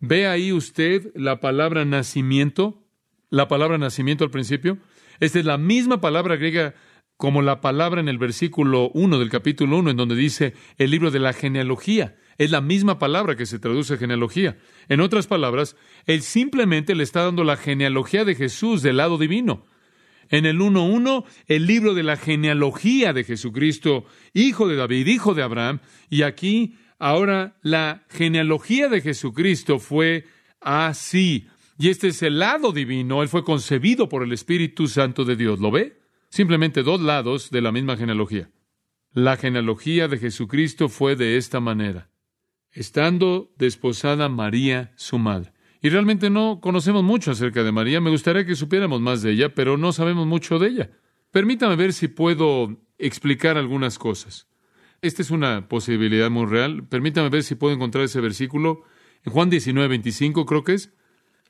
¿Ve 0.00 0.26
ahí 0.26 0.50
usted 0.50 1.12
la 1.14 1.38
palabra 1.38 1.84
nacimiento? 1.84 2.82
La 3.30 3.46
palabra 3.46 3.78
nacimiento 3.78 4.24
al 4.24 4.32
principio. 4.32 4.78
Esta 5.20 5.38
es 5.38 5.44
la 5.44 5.56
misma 5.56 6.00
palabra 6.00 6.34
griega 6.34 6.74
como 7.16 7.42
la 7.42 7.60
palabra 7.60 8.00
en 8.00 8.08
el 8.08 8.18
versículo 8.18 8.90
1 8.92 9.20
del 9.20 9.30
capítulo 9.30 9.78
1, 9.78 9.90
en 9.92 9.96
donde 9.96 10.16
dice 10.16 10.54
el 10.78 10.90
libro 10.90 11.12
de 11.12 11.20
la 11.20 11.32
genealogía. 11.32 12.16
Es 12.38 12.50
la 12.50 12.60
misma 12.60 12.98
palabra 12.98 13.36
que 13.36 13.46
se 13.46 13.58
traduce 13.58 13.96
genealogía. 13.96 14.56
En 14.88 15.00
otras 15.00 15.26
palabras, 15.26 15.76
él 16.06 16.22
simplemente 16.22 16.94
le 16.94 17.04
está 17.04 17.22
dando 17.22 17.44
la 17.44 17.56
genealogía 17.56 18.24
de 18.24 18.34
Jesús 18.34 18.82
del 18.82 18.96
lado 18.96 19.18
divino. 19.18 19.66
En 20.30 20.46
el 20.46 20.58
1.1, 20.58 21.24
el 21.46 21.66
libro 21.66 21.94
de 21.94 22.02
la 22.02 22.16
genealogía 22.16 23.12
de 23.12 23.24
Jesucristo, 23.24 24.06
hijo 24.32 24.68
de 24.68 24.76
David, 24.76 25.06
hijo 25.06 25.34
de 25.34 25.42
Abraham, 25.42 25.80
y 26.08 26.22
aquí 26.22 26.76
ahora 26.98 27.56
la 27.62 28.04
genealogía 28.08 28.88
de 28.88 29.00
Jesucristo 29.00 29.78
fue 29.78 30.24
así. 30.60 31.46
Y 31.78 31.88
este 31.88 32.08
es 32.08 32.22
el 32.22 32.38
lado 32.38 32.72
divino, 32.72 33.22
él 33.22 33.28
fue 33.28 33.44
concebido 33.44 34.08
por 34.08 34.22
el 34.22 34.32
Espíritu 34.32 34.88
Santo 34.88 35.24
de 35.24 35.36
Dios. 35.36 35.60
¿Lo 35.60 35.70
ve? 35.70 36.00
Simplemente 36.30 36.82
dos 36.82 37.00
lados 37.00 37.50
de 37.50 37.60
la 37.60 37.72
misma 37.72 37.96
genealogía. 37.96 38.50
La 39.12 39.36
genealogía 39.36 40.08
de 40.08 40.18
Jesucristo 40.18 40.88
fue 40.88 41.14
de 41.14 41.36
esta 41.36 41.60
manera, 41.60 42.10
estando 42.74 43.50
desposada 43.56 44.28
María, 44.28 44.92
su 44.96 45.18
madre. 45.18 45.52
Y 45.80 45.88
realmente 45.88 46.30
no 46.30 46.60
conocemos 46.60 47.02
mucho 47.02 47.30
acerca 47.30 47.62
de 47.62 47.72
María. 47.72 48.00
Me 48.00 48.10
gustaría 48.10 48.44
que 48.44 48.56
supiéramos 48.56 49.00
más 49.00 49.22
de 49.22 49.32
ella, 49.32 49.54
pero 49.54 49.76
no 49.76 49.92
sabemos 49.92 50.26
mucho 50.26 50.58
de 50.58 50.68
ella. 50.68 50.90
Permítame 51.30 51.76
ver 51.76 51.92
si 51.92 52.08
puedo 52.08 52.76
explicar 52.98 53.56
algunas 53.56 53.98
cosas. 53.98 54.48
Esta 55.02 55.22
es 55.22 55.30
una 55.30 55.68
posibilidad 55.68 56.30
muy 56.30 56.46
real. 56.46 56.86
Permítame 56.88 57.28
ver 57.28 57.42
si 57.42 57.54
puedo 57.54 57.74
encontrar 57.74 58.04
ese 58.04 58.20
versículo. 58.20 58.82
En 59.24 59.32
Juan 59.32 59.50
19, 59.50 59.88
25 59.88 60.46
creo 60.46 60.64
que 60.64 60.74
es. 60.74 60.92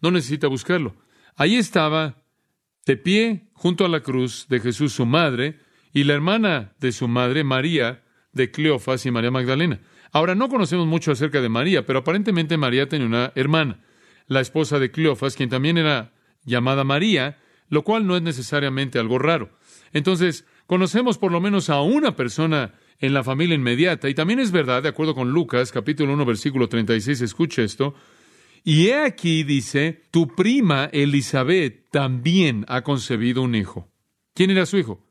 No 0.00 0.10
necesita 0.10 0.48
buscarlo. 0.48 0.96
Ahí 1.36 1.56
estaba 1.56 2.24
de 2.86 2.96
pie 2.96 3.48
junto 3.52 3.84
a 3.84 3.88
la 3.88 4.00
cruz 4.00 4.46
de 4.48 4.60
Jesús 4.60 4.92
su 4.92 5.06
madre 5.06 5.60
y 5.92 6.04
la 6.04 6.14
hermana 6.14 6.74
de 6.80 6.92
su 6.92 7.06
madre, 7.06 7.44
María 7.44 8.02
de 8.32 8.50
Cleofas 8.50 9.06
y 9.06 9.12
María 9.12 9.30
Magdalena. 9.30 9.80
Ahora 10.14 10.36
no 10.36 10.48
conocemos 10.48 10.86
mucho 10.86 11.10
acerca 11.10 11.40
de 11.40 11.48
María, 11.48 11.84
pero 11.84 11.98
aparentemente 11.98 12.56
María 12.56 12.88
tenía 12.88 13.08
una 13.08 13.32
hermana, 13.34 13.80
la 14.28 14.40
esposa 14.40 14.78
de 14.78 14.92
Cleofas, 14.92 15.34
quien 15.34 15.48
también 15.48 15.76
era 15.76 16.12
llamada 16.44 16.84
María, 16.84 17.40
lo 17.68 17.82
cual 17.82 18.06
no 18.06 18.14
es 18.14 18.22
necesariamente 18.22 19.00
algo 19.00 19.18
raro. 19.18 19.50
Entonces, 19.92 20.46
conocemos 20.68 21.18
por 21.18 21.32
lo 21.32 21.40
menos 21.40 21.68
a 21.68 21.80
una 21.80 22.14
persona 22.14 22.74
en 23.00 23.12
la 23.12 23.24
familia 23.24 23.56
inmediata, 23.56 24.08
y 24.08 24.14
también 24.14 24.38
es 24.38 24.52
verdad, 24.52 24.84
de 24.84 24.90
acuerdo 24.90 25.16
con 25.16 25.32
Lucas, 25.32 25.72
capítulo 25.72 26.12
1, 26.12 26.24
versículo 26.24 26.68
36, 26.68 27.20
escuche 27.20 27.64
esto, 27.64 27.96
y 28.62 28.86
he 28.86 28.94
aquí, 28.94 29.42
dice, 29.42 30.04
tu 30.12 30.28
prima 30.28 30.90
Elizabeth 30.92 31.90
también 31.90 32.64
ha 32.68 32.82
concebido 32.82 33.42
un 33.42 33.56
hijo. 33.56 33.90
¿Quién 34.32 34.52
era 34.52 34.64
su 34.64 34.78
hijo? 34.78 35.04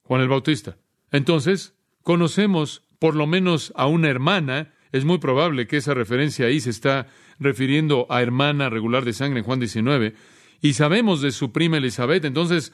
Juan 0.00 0.22
el 0.22 0.28
Bautista. 0.28 0.78
Entonces, 1.12 1.74
conocemos 2.02 2.89
por 3.00 3.16
lo 3.16 3.26
menos 3.26 3.72
a 3.74 3.88
una 3.88 4.08
hermana. 4.08 4.72
Es 4.92 5.04
muy 5.04 5.18
probable 5.18 5.66
que 5.66 5.78
esa 5.78 5.94
referencia 5.94 6.46
ahí 6.46 6.60
se 6.60 6.70
está 6.70 7.08
refiriendo 7.40 8.06
a 8.10 8.22
hermana 8.22 8.70
regular 8.70 9.04
de 9.04 9.12
sangre 9.12 9.40
en 9.40 9.44
Juan 9.44 9.58
19. 9.58 10.14
Y 10.60 10.74
sabemos 10.74 11.20
de 11.20 11.32
su 11.32 11.50
prima 11.50 11.78
Elizabeth. 11.78 12.24
Entonces, 12.24 12.72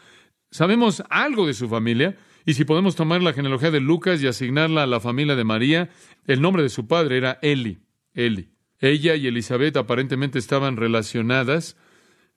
sabemos 0.51 1.03
algo 1.09 1.47
de 1.47 1.55
su 1.55 1.69
familia. 1.69 2.17
Y 2.45 2.55
si 2.55 2.65
podemos 2.65 2.97
tomar 2.97 3.23
la 3.23 3.33
genealogía 3.33 3.71
de 3.71 3.81
Lucas 3.81 4.23
y 4.23 4.27
asignarla 4.27 4.83
a 4.83 4.87
la 4.87 5.01
familia 5.01 5.37
de 5.37 5.45
María, 5.45 5.91
el 6.27 6.43
nombre 6.43 6.63
de 6.63 6.69
su 6.69 6.87
padre 6.87 7.17
era 7.17 7.39
Eli. 7.41 7.79
Eli. 8.13 8.51
Ella 8.81 9.15
y 9.15 9.27
Elizabeth 9.29 9.77
aparentemente 9.77 10.39
estaban 10.39 10.77
relacionadas. 10.77 11.77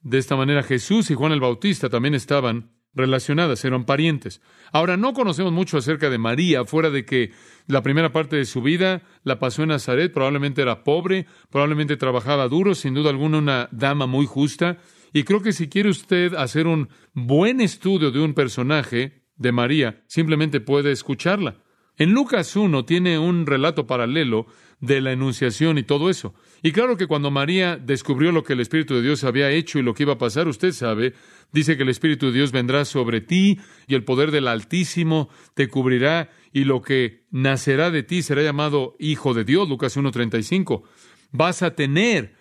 De 0.02 0.17
esta 0.17 0.36
manera 0.36 0.63
Jesús 0.63 1.10
y 1.10 1.15
Juan 1.15 1.32
el 1.32 1.41
Bautista 1.41 1.89
también 1.89 2.15
estaban 2.15 2.71
relacionadas, 2.93 3.63
eran 3.65 3.86
parientes. 3.86 4.41
Ahora, 4.71 4.97
no 4.97 5.13
conocemos 5.13 5.52
mucho 5.52 5.78
acerca 5.78 6.10
de 6.10 6.17
María, 6.17 6.65
fuera 6.65 6.89
de 6.89 7.06
que 7.06 7.32
la 7.67 7.84
primera 7.84 8.12
parte 8.12 8.36
de 8.36 8.45
su 8.45 8.62
vida 8.62 9.04
la 9.23 9.39
pasó 9.39 9.63
en 9.63 9.69
Nazaret, 9.69 10.12
probablemente 10.13 10.62
era 10.62 10.84
pobre, 10.84 11.25
probablemente 11.49 11.97
trabajaba 11.97 12.47
duro, 12.47 12.75
sin 12.75 12.93
duda 12.93 13.10
alguna 13.10 13.38
una 13.38 13.69
dama 13.71 14.08
muy 14.08 14.25
justa. 14.25 14.78
Y 15.13 15.23
creo 15.23 15.41
que 15.41 15.54
si 15.54 15.69
quiere 15.69 15.89
usted 15.89 16.34
hacer 16.34 16.67
un 16.67 16.89
buen 17.13 17.62
estudio 17.62 18.12
de 18.12 18.19
un 18.19 18.34
personaje 18.34 19.23
de 19.36 19.52
María, 19.52 20.04
simplemente 20.08 20.60
puede 20.60 20.91
escucharla. 20.91 21.58
En 21.97 22.12
Lucas 22.12 22.56
1 22.56 22.86
tiene 22.86 23.19
un 23.19 23.45
relato 23.45 23.86
paralelo 23.86 24.45
de 24.80 25.02
la 25.02 25.12
enunciación 25.12 25.78
y 25.78 25.84
todo 25.84 26.10
eso. 26.10 26.34
Y 26.62 26.72
claro 26.72 26.98
que 26.98 27.08
cuando 27.08 27.32
María 27.32 27.78
descubrió 27.78 28.32
lo 28.32 28.43
que 28.43 28.54
el 28.54 28.60
Espíritu 28.60 28.95
de 28.95 29.02
Dios 29.02 29.24
había 29.24 29.50
hecho 29.50 29.80
y 29.80 29.84
lo 29.84 29.93
que 29.93 30.04
iba 30.04 30.13
a 30.13 30.17
pasar, 30.17 30.48
usted 30.48 30.72
sabe, 30.72 31.13
dice 31.54 31.78
que 31.78 31.84
el 31.84 31.89
Espíritu 31.89 32.28
de 32.28 32.34
Dios 32.34 32.52
vendrá 32.52 32.86
sobre 32.86 33.22
ti 33.22 33.60
y 33.88 33.95
el 33.95 34.04
poder 34.04 34.32
del 34.32 34.48
Altísimo 34.48 35.30
te 35.54 35.69
cubrirá 35.69 36.30
y 36.52 36.65
lo 36.65 36.82
que 36.82 37.26
nacerá 37.32 37.91
de 37.91 38.04
ti 38.04 38.22
será 38.22 38.43
llamado 38.43 38.95
Hijo 39.00 39.34
de 39.34 39.45
Dios, 39.45 39.69
Lucas 39.69 39.95
1.35. 39.95 40.84
Vas 41.32 41.62
a 41.62 41.76
tener 41.76 42.36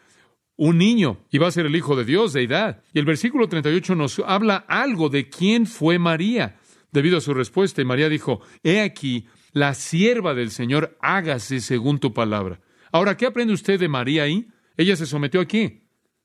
un 0.56 0.78
niño 0.78 1.24
y 1.30 1.38
va 1.38 1.46
a 1.46 1.52
ser 1.52 1.66
el 1.66 1.76
Hijo 1.76 1.94
de 1.94 2.04
Dios, 2.04 2.32
deidad. 2.32 2.82
Y 2.92 2.98
el 2.98 3.04
versículo 3.04 3.48
38 3.48 3.94
nos 3.94 4.18
habla 4.26 4.56
algo 4.68 5.08
de 5.08 5.28
quién 5.28 5.66
fue 5.66 5.98
María. 5.98 6.56
Debido 6.90 7.18
a 7.18 7.20
su 7.20 7.34
respuesta, 7.34 7.82
y 7.82 7.84
María 7.84 8.08
dijo, 8.08 8.40
He 8.64 8.80
aquí, 8.80 9.26
la 9.52 9.74
sierva 9.74 10.34
del 10.34 10.50
Señor, 10.50 10.96
hágase 11.00 11.60
según 11.60 11.98
tu 11.98 12.14
palabra. 12.14 12.60
Ahora, 12.92 13.16
¿qué 13.16 13.26
aprende 13.26 13.54
usted 13.54 13.78
de 13.78 13.88
María 13.88 14.24
ahí? 14.24 14.48
Ella 14.76 14.96
se 14.96 15.06
sometió 15.06 15.40
aquí, 15.40 15.82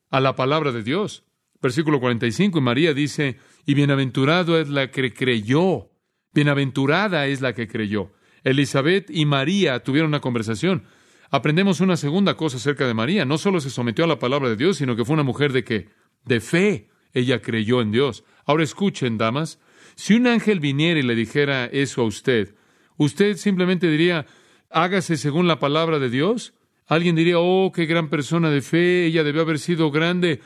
a 0.09 0.19
la 0.19 0.35
palabra 0.35 0.71
de 0.71 0.83
Dios. 0.83 1.25
Versículo 1.61 1.99
45, 1.99 2.57
y 2.57 2.61
María 2.61 2.93
dice, 2.93 3.37
y 3.65 3.73
bienaventurado 3.73 4.59
es 4.59 4.69
la 4.69 4.91
que 4.91 5.13
creyó, 5.13 5.91
bienaventurada 6.33 7.27
es 7.27 7.41
la 7.41 7.53
que 7.53 7.67
creyó. 7.67 8.11
Elizabeth 8.43 9.09
y 9.09 9.25
María 9.25 9.81
tuvieron 9.81 10.09
una 10.09 10.19
conversación. 10.19 10.83
Aprendemos 11.31 11.79
una 11.79 11.95
segunda 11.95 12.35
cosa 12.35 12.57
acerca 12.57 12.85
de 12.85 12.93
María. 12.93 13.25
No 13.25 13.37
solo 13.37 13.59
se 13.59 13.69
sometió 13.69 14.05
a 14.05 14.07
la 14.07 14.19
palabra 14.19 14.49
de 14.49 14.57
Dios, 14.57 14.77
sino 14.77 14.95
que 14.95 15.05
fue 15.05 15.13
una 15.13 15.23
mujer 15.23 15.53
de 15.53 15.63
qué? 15.63 15.89
De 16.25 16.41
fe. 16.41 16.89
Ella 17.13 17.41
creyó 17.41 17.81
en 17.81 17.91
Dios. 17.91 18.23
Ahora 18.45 18.63
escuchen, 18.63 19.17
damas, 19.17 19.59
si 19.95 20.15
un 20.15 20.27
ángel 20.27 20.59
viniera 20.59 20.99
y 20.99 21.03
le 21.03 21.15
dijera 21.15 21.65
eso 21.65 22.01
a 22.01 22.05
usted, 22.05 22.55
usted 22.97 23.37
simplemente 23.37 23.89
diría, 23.89 24.25
hágase 24.73 25.17
según 25.17 25.47
la 25.47 25.59
palabra 25.59 25.99
de 25.99 26.09
Dios. 26.09 26.53
Alguien 26.87 27.15
diría, 27.15 27.39
oh, 27.39 27.71
qué 27.73 27.85
gran 27.85 28.09
persona 28.09 28.49
de 28.49 28.61
fe, 28.61 29.05
ella 29.05 29.23
debió 29.23 29.43
haber 29.43 29.59
sido 29.59 29.91
grande. 29.91 30.41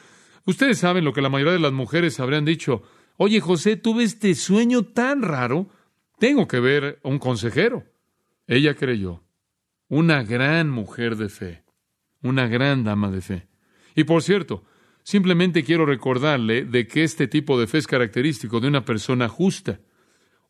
Ustedes 0.45 0.77
saben 0.77 1.03
lo 1.03 1.13
que 1.13 1.21
la 1.21 1.29
mayoría 1.29 1.53
de 1.53 1.59
las 1.59 1.73
mujeres 1.73 2.19
habrían 2.19 2.45
dicho. 2.45 2.83
Oye, 3.17 3.39
José, 3.39 3.77
tuve 3.77 4.03
este 4.03 4.35
sueño 4.35 4.83
tan 4.83 5.23
raro. 5.23 5.67
Tengo 6.19 6.47
que 6.47 6.59
ver 6.59 6.99
a 7.03 7.07
un 7.07 7.19
consejero. 7.19 7.85
Ella 8.45 8.75
creyó. 8.75 9.23
Una 9.89 10.23
gran 10.23 10.69
mujer 10.69 11.15
de 11.15 11.29
fe. 11.29 11.63
Una 12.21 12.47
gran 12.47 12.83
dama 12.83 13.09
de 13.09 13.21
fe. 13.21 13.47
Y 13.95 14.03
por 14.03 14.21
cierto, 14.21 14.63
simplemente 15.03 15.63
quiero 15.63 15.85
recordarle 15.85 16.65
de 16.65 16.87
que 16.87 17.03
este 17.03 17.27
tipo 17.27 17.59
de 17.59 17.67
fe 17.67 17.79
es 17.79 17.87
característico 17.87 18.59
de 18.59 18.67
una 18.67 18.85
persona 18.85 19.27
justa. 19.27 19.79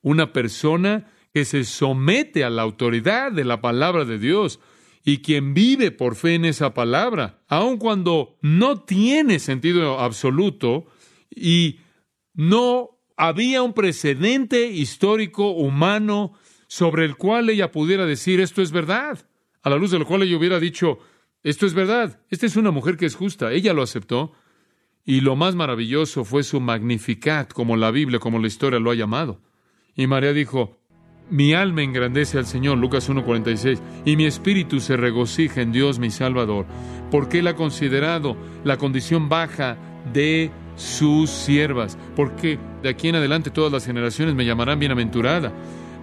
Una 0.01 0.33
persona 0.33 1.07
que 1.37 1.45
se 1.45 1.65
somete 1.65 2.43
a 2.43 2.49
la 2.49 2.63
autoridad 2.63 3.31
de 3.31 3.45
la 3.45 3.61
palabra 3.61 4.05
de 4.05 4.17
Dios 4.17 4.59
y 5.05 5.19
quien 5.19 5.53
vive 5.53 5.91
por 5.91 6.15
fe 6.15 6.33
en 6.33 6.45
esa 6.45 6.73
palabra, 6.73 7.43
aun 7.47 7.77
cuando 7.77 8.39
no 8.41 8.81
tiene 8.81 9.37
sentido 9.37 9.99
absoluto 9.99 10.87
y 11.29 11.81
no 12.33 12.97
había 13.17 13.61
un 13.61 13.73
precedente 13.73 14.65
histórico 14.65 15.51
humano 15.51 16.33
sobre 16.65 17.05
el 17.05 17.17
cual 17.17 17.51
ella 17.51 17.71
pudiera 17.71 18.07
decir 18.07 18.41
esto 18.41 18.63
es 18.63 18.71
verdad, 18.71 19.29
a 19.61 19.69
la 19.69 19.75
luz 19.75 19.91
de 19.91 19.99
lo 19.99 20.07
cual 20.07 20.23
ella 20.23 20.37
hubiera 20.37 20.59
dicho 20.59 20.97
esto 21.43 21.67
es 21.67 21.75
verdad, 21.75 22.19
esta 22.31 22.47
es 22.47 22.55
una 22.55 22.71
mujer 22.71 22.97
que 22.97 23.05
es 23.05 23.13
justa, 23.13 23.51
ella 23.51 23.73
lo 23.73 23.83
aceptó. 23.83 24.31
Y 25.05 25.21
lo 25.21 25.35
más 25.35 25.53
maravilloso 25.53 26.25
fue 26.25 26.41
su 26.41 26.59
magnificat, 26.59 27.53
como 27.53 27.77
la 27.77 27.91
Biblia, 27.91 28.17
como 28.17 28.39
la 28.39 28.47
historia 28.47 28.79
lo 28.79 28.89
ha 28.89 28.95
llamado. 28.95 29.39
Y 29.95 30.07
María 30.07 30.33
dijo, 30.33 30.81
mi 31.29 31.53
alma 31.53 31.81
engrandece 31.81 32.37
al 32.37 32.45
Señor, 32.45 32.77
Lucas 32.77 33.09
1.46, 33.09 33.79
y 34.05 34.15
mi 34.15 34.25
espíritu 34.25 34.79
se 34.79 34.97
regocija 34.97 35.61
en 35.61 35.71
Dios 35.71 35.99
mi 35.99 36.09
Salvador, 36.09 36.65
porque 37.11 37.39
Él 37.39 37.47
ha 37.47 37.55
considerado 37.55 38.37
la 38.63 38.77
condición 38.77 39.29
baja 39.29 39.77
de 40.13 40.51
sus 40.75 41.29
siervas, 41.29 41.97
porque 42.15 42.57
de 42.81 42.89
aquí 42.89 43.09
en 43.09 43.15
adelante 43.15 43.49
todas 43.49 43.71
las 43.71 43.85
generaciones 43.85 44.35
me 44.35 44.45
llamarán 44.45 44.79
bienaventurada, 44.79 45.51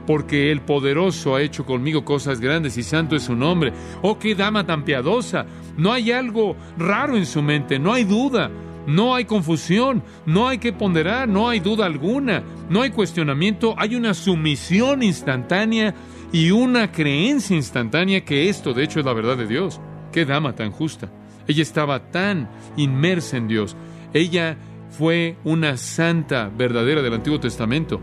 porque 0.07 0.53
el 0.53 0.61
poderoso 0.61 1.35
ha 1.35 1.41
hecho 1.41 1.65
conmigo 1.65 2.05
cosas 2.05 2.41
grandes 2.41 2.77
y 2.77 2.83
santo 2.83 3.17
es 3.17 3.23
su 3.23 3.35
nombre. 3.35 3.73
Oh, 4.03 4.19
qué 4.19 4.35
dama 4.35 4.67
tan 4.67 4.85
piadosa. 4.85 5.47
No 5.79 5.93
hay 5.93 6.13
algo 6.13 6.57
raro 6.77 7.17
en 7.17 7.25
su 7.25 7.41
mente, 7.41 7.79
no 7.79 7.93
hay 7.93 8.05
duda. 8.05 8.51
No 8.87 9.15
hay 9.15 9.25
confusión, 9.25 10.03
no 10.27 10.49
hay 10.49 10.59
que 10.59 10.73
ponderar, 10.73 11.29
no 11.29 11.49
hay 11.49 11.61
duda 11.61 11.87
alguna, 11.87 12.43
no 12.69 12.83
hay 12.83 12.91
cuestionamiento, 12.91 13.75
hay 13.79 13.95
una 13.95 14.15
sumisión 14.15 15.03
instantánea 15.03 15.95
y 16.33 16.51
una 16.51 16.93
creencia 16.93 17.57
instantánea 17.57 18.25
que 18.25 18.49
esto 18.49 18.75
de 18.75 18.85
hecho 18.85 19.01
es 19.01 19.07
la 19.07 19.13
verdad 19.13 19.37
de 19.37 19.47
Dios. 19.47 19.81
Qué 20.13 20.25
dama 20.25 20.55
tan 20.55 20.71
justa. 20.71 21.11
Ella 21.47 21.63
estaba 21.63 22.11
tan 22.11 22.49
inmersa 22.77 23.37
en 23.37 23.49
Dios. 23.49 23.77
Ella 24.13 24.57
fue 24.91 25.37
una 25.45 25.77
santa 25.77 26.51
verdadera 26.57 27.03
del 27.03 27.15
Antiguo 27.15 27.41
Testamento, 27.41 28.01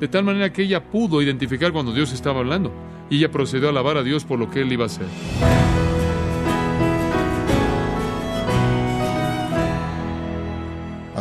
de 0.00 0.08
tal 0.08 0.24
manera 0.24 0.52
que 0.52 0.62
ella 0.62 0.90
pudo 0.90 1.22
identificar 1.22 1.72
cuando 1.72 1.92
Dios 1.92 2.12
estaba 2.12 2.40
hablando, 2.40 2.72
y 3.08 3.18
ella 3.18 3.30
procedió 3.30 3.68
a 3.68 3.70
alabar 3.70 3.96
a 3.96 4.02
Dios 4.02 4.24
por 4.24 4.38
lo 4.38 4.50
que 4.50 4.62
él 4.62 4.72
iba 4.72 4.84
a 4.84 4.86
hacer. 4.86 5.06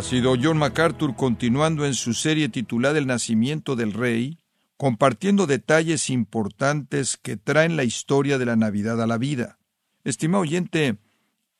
Ha 0.01 0.03
sido 0.03 0.33
John 0.41 0.57
MacArthur 0.57 1.15
continuando 1.15 1.85
en 1.85 1.93
su 1.93 2.15
serie 2.15 2.49
titulada 2.49 2.97
El 2.97 3.05
nacimiento 3.05 3.75
del 3.75 3.93
rey, 3.93 4.39
compartiendo 4.75 5.45
detalles 5.45 6.09
importantes 6.09 7.17
que 7.17 7.37
traen 7.37 7.77
la 7.77 7.83
historia 7.83 8.39
de 8.39 8.47
la 8.47 8.55
Navidad 8.55 8.99
a 8.99 9.05
la 9.05 9.19
vida. 9.19 9.59
Estimado 10.03 10.41
oyente, 10.41 10.97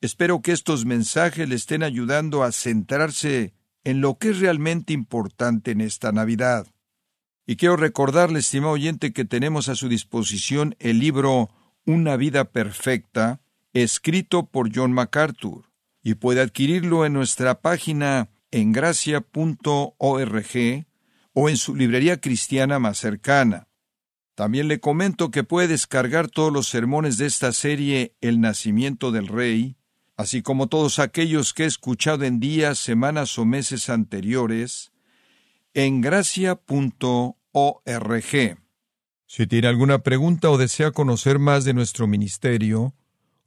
Espero 0.01 0.41
que 0.41 0.53
estos 0.53 0.85
mensajes 0.85 1.47
le 1.47 1.53
estén 1.53 1.83
ayudando 1.83 2.41
a 2.41 2.51
centrarse 2.51 3.53
en 3.83 4.01
lo 4.01 4.17
que 4.17 4.31
es 4.31 4.39
realmente 4.39 4.91
importante 4.91 5.69
en 5.69 5.79
esta 5.79 6.11
Navidad. 6.11 6.65
Y 7.45 7.57
quiero 7.57 7.77
recordarle, 7.77 8.39
estimado 8.39 8.73
oyente, 8.73 9.13
que 9.13 9.23
tenemos 9.23 9.69
a 9.69 9.75
su 9.75 9.87
disposición 9.87 10.75
el 10.79 10.97
libro 10.97 11.51
Una 11.85 12.15
vida 12.15 12.45
perfecta, 12.45 13.39
escrito 13.73 14.47
por 14.47 14.75
John 14.75 14.93
MacArthur, 14.93 15.70
y 16.03 16.15
puede 16.15 16.41
adquirirlo 16.41 17.05
en 17.05 17.13
nuestra 17.13 17.61
página 17.61 18.29
en 18.51 18.71
gracia.org 18.71 19.25
o 21.33 21.49
en 21.49 21.57
su 21.57 21.75
librería 21.75 22.19
cristiana 22.19 22.79
más 22.79 22.97
cercana. 22.97 23.67
También 24.35 24.67
le 24.67 24.79
comento 24.79 25.29
que 25.31 25.43
puede 25.43 25.67
descargar 25.67 26.27
todos 26.27 26.51
los 26.51 26.67
sermones 26.67 27.17
de 27.17 27.27
esta 27.27 27.51
serie 27.51 28.15
El 28.21 28.41
nacimiento 28.41 29.11
del 29.11 29.27
Rey, 29.27 29.77
así 30.17 30.41
como 30.41 30.67
todos 30.67 30.99
aquellos 30.99 31.53
que 31.53 31.63
he 31.63 31.67
escuchado 31.67 32.23
en 32.23 32.39
días, 32.39 32.79
semanas 32.79 33.37
o 33.37 33.45
meses 33.45 33.89
anteriores, 33.89 34.91
en 35.73 36.01
gracia.org. 36.01 37.35
Si 39.27 39.47
tiene 39.47 39.67
alguna 39.67 39.99
pregunta 39.99 40.49
o 40.49 40.57
desea 40.57 40.91
conocer 40.91 41.39
más 41.39 41.63
de 41.63 41.73
nuestro 41.73 42.07
ministerio, 42.07 42.93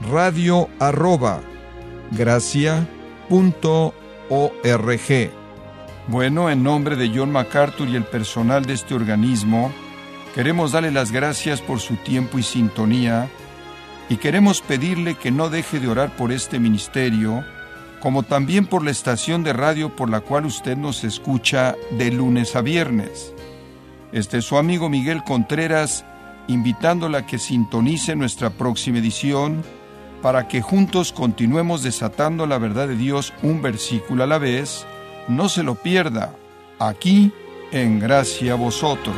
radio 0.00 0.68
arroba 0.78 1.40
Bueno, 6.06 6.50
en 6.50 6.62
nombre 6.62 6.96
de 6.96 7.10
John 7.14 7.32
MacArthur 7.32 7.88
y 7.88 7.96
el 7.96 8.04
personal 8.04 8.64
de 8.64 8.74
este 8.74 8.94
organismo, 8.94 9.72
queremos 10.34 10.72
darle 10.72 10.90
las 10.90 11.10
gracias 11.10 11.60
por 11.60 11.80
su 11.80 11.96
tiempo 11.96 12.38
y 12.38 12.42
sintonía 12.42 13.28
y 14.08 14.16
queremos 14.16 14.62
pedirle 14.62 15.16
que 15.16 15.30
no 15.30 15.50
deje 15.50 15.80
de 15.80 15.88
orar 15.88 16.16
por 16.16 16.32
este 16.32 16.58
ministerio 16.58 17.44
como 18.00 18.22
también 18.22 18.66
por 18.66 18.84
la 18.84 18.92
estación 18.92 19.42
de 19.42 19.52
radio 19.52 19.94
por 19.94 20.08
la 20.08 20.20
cual 20.20 20.46
usted 20.46 20.76
nos 20.76 21.02
escucha 21.02 21.74
de 21.90 22.12
lunes 22.12 22.54
a 22.54 22.62
viernes. 22.62 23.34
Este 24.12 24.38
es 24.38 24.44
su 24.44 24.56
amigo 24.56 24.88
Miguel 24.88 25.24
Contreras, 25.24 26.04
invitándola 26.46 27.18
a 27.18 27.26
que 27.26 27.38
sintonice 27.38 28.14
nuestra 28.14 28.50
próxima 28.50 28.98
edición 28.98 29.62
para 30.22 30.48
que 30.48 30.62
juntos 30.62 31.12
continuemos 31.12 31.82
desatando 31.82 32.46
la 32.46 32.58
verdad 32.58 32.88
de 32.88 32.96
Dios 32.96 33.32
un 33.42 33.62
versículo 33.62 34.24
a 34.24 34.26
la 34.26 34.38
vez. 34.38 34.86
No 35.28 35.48
se 35.48 35.62
lo 35.62 35.74
pierda, 35.76 36.34
aquí 36.78 37.32
en 37.72 37.98
Gracia 37.98 38.52
a 38.52 38.56
Vosotros. 38.56 39.16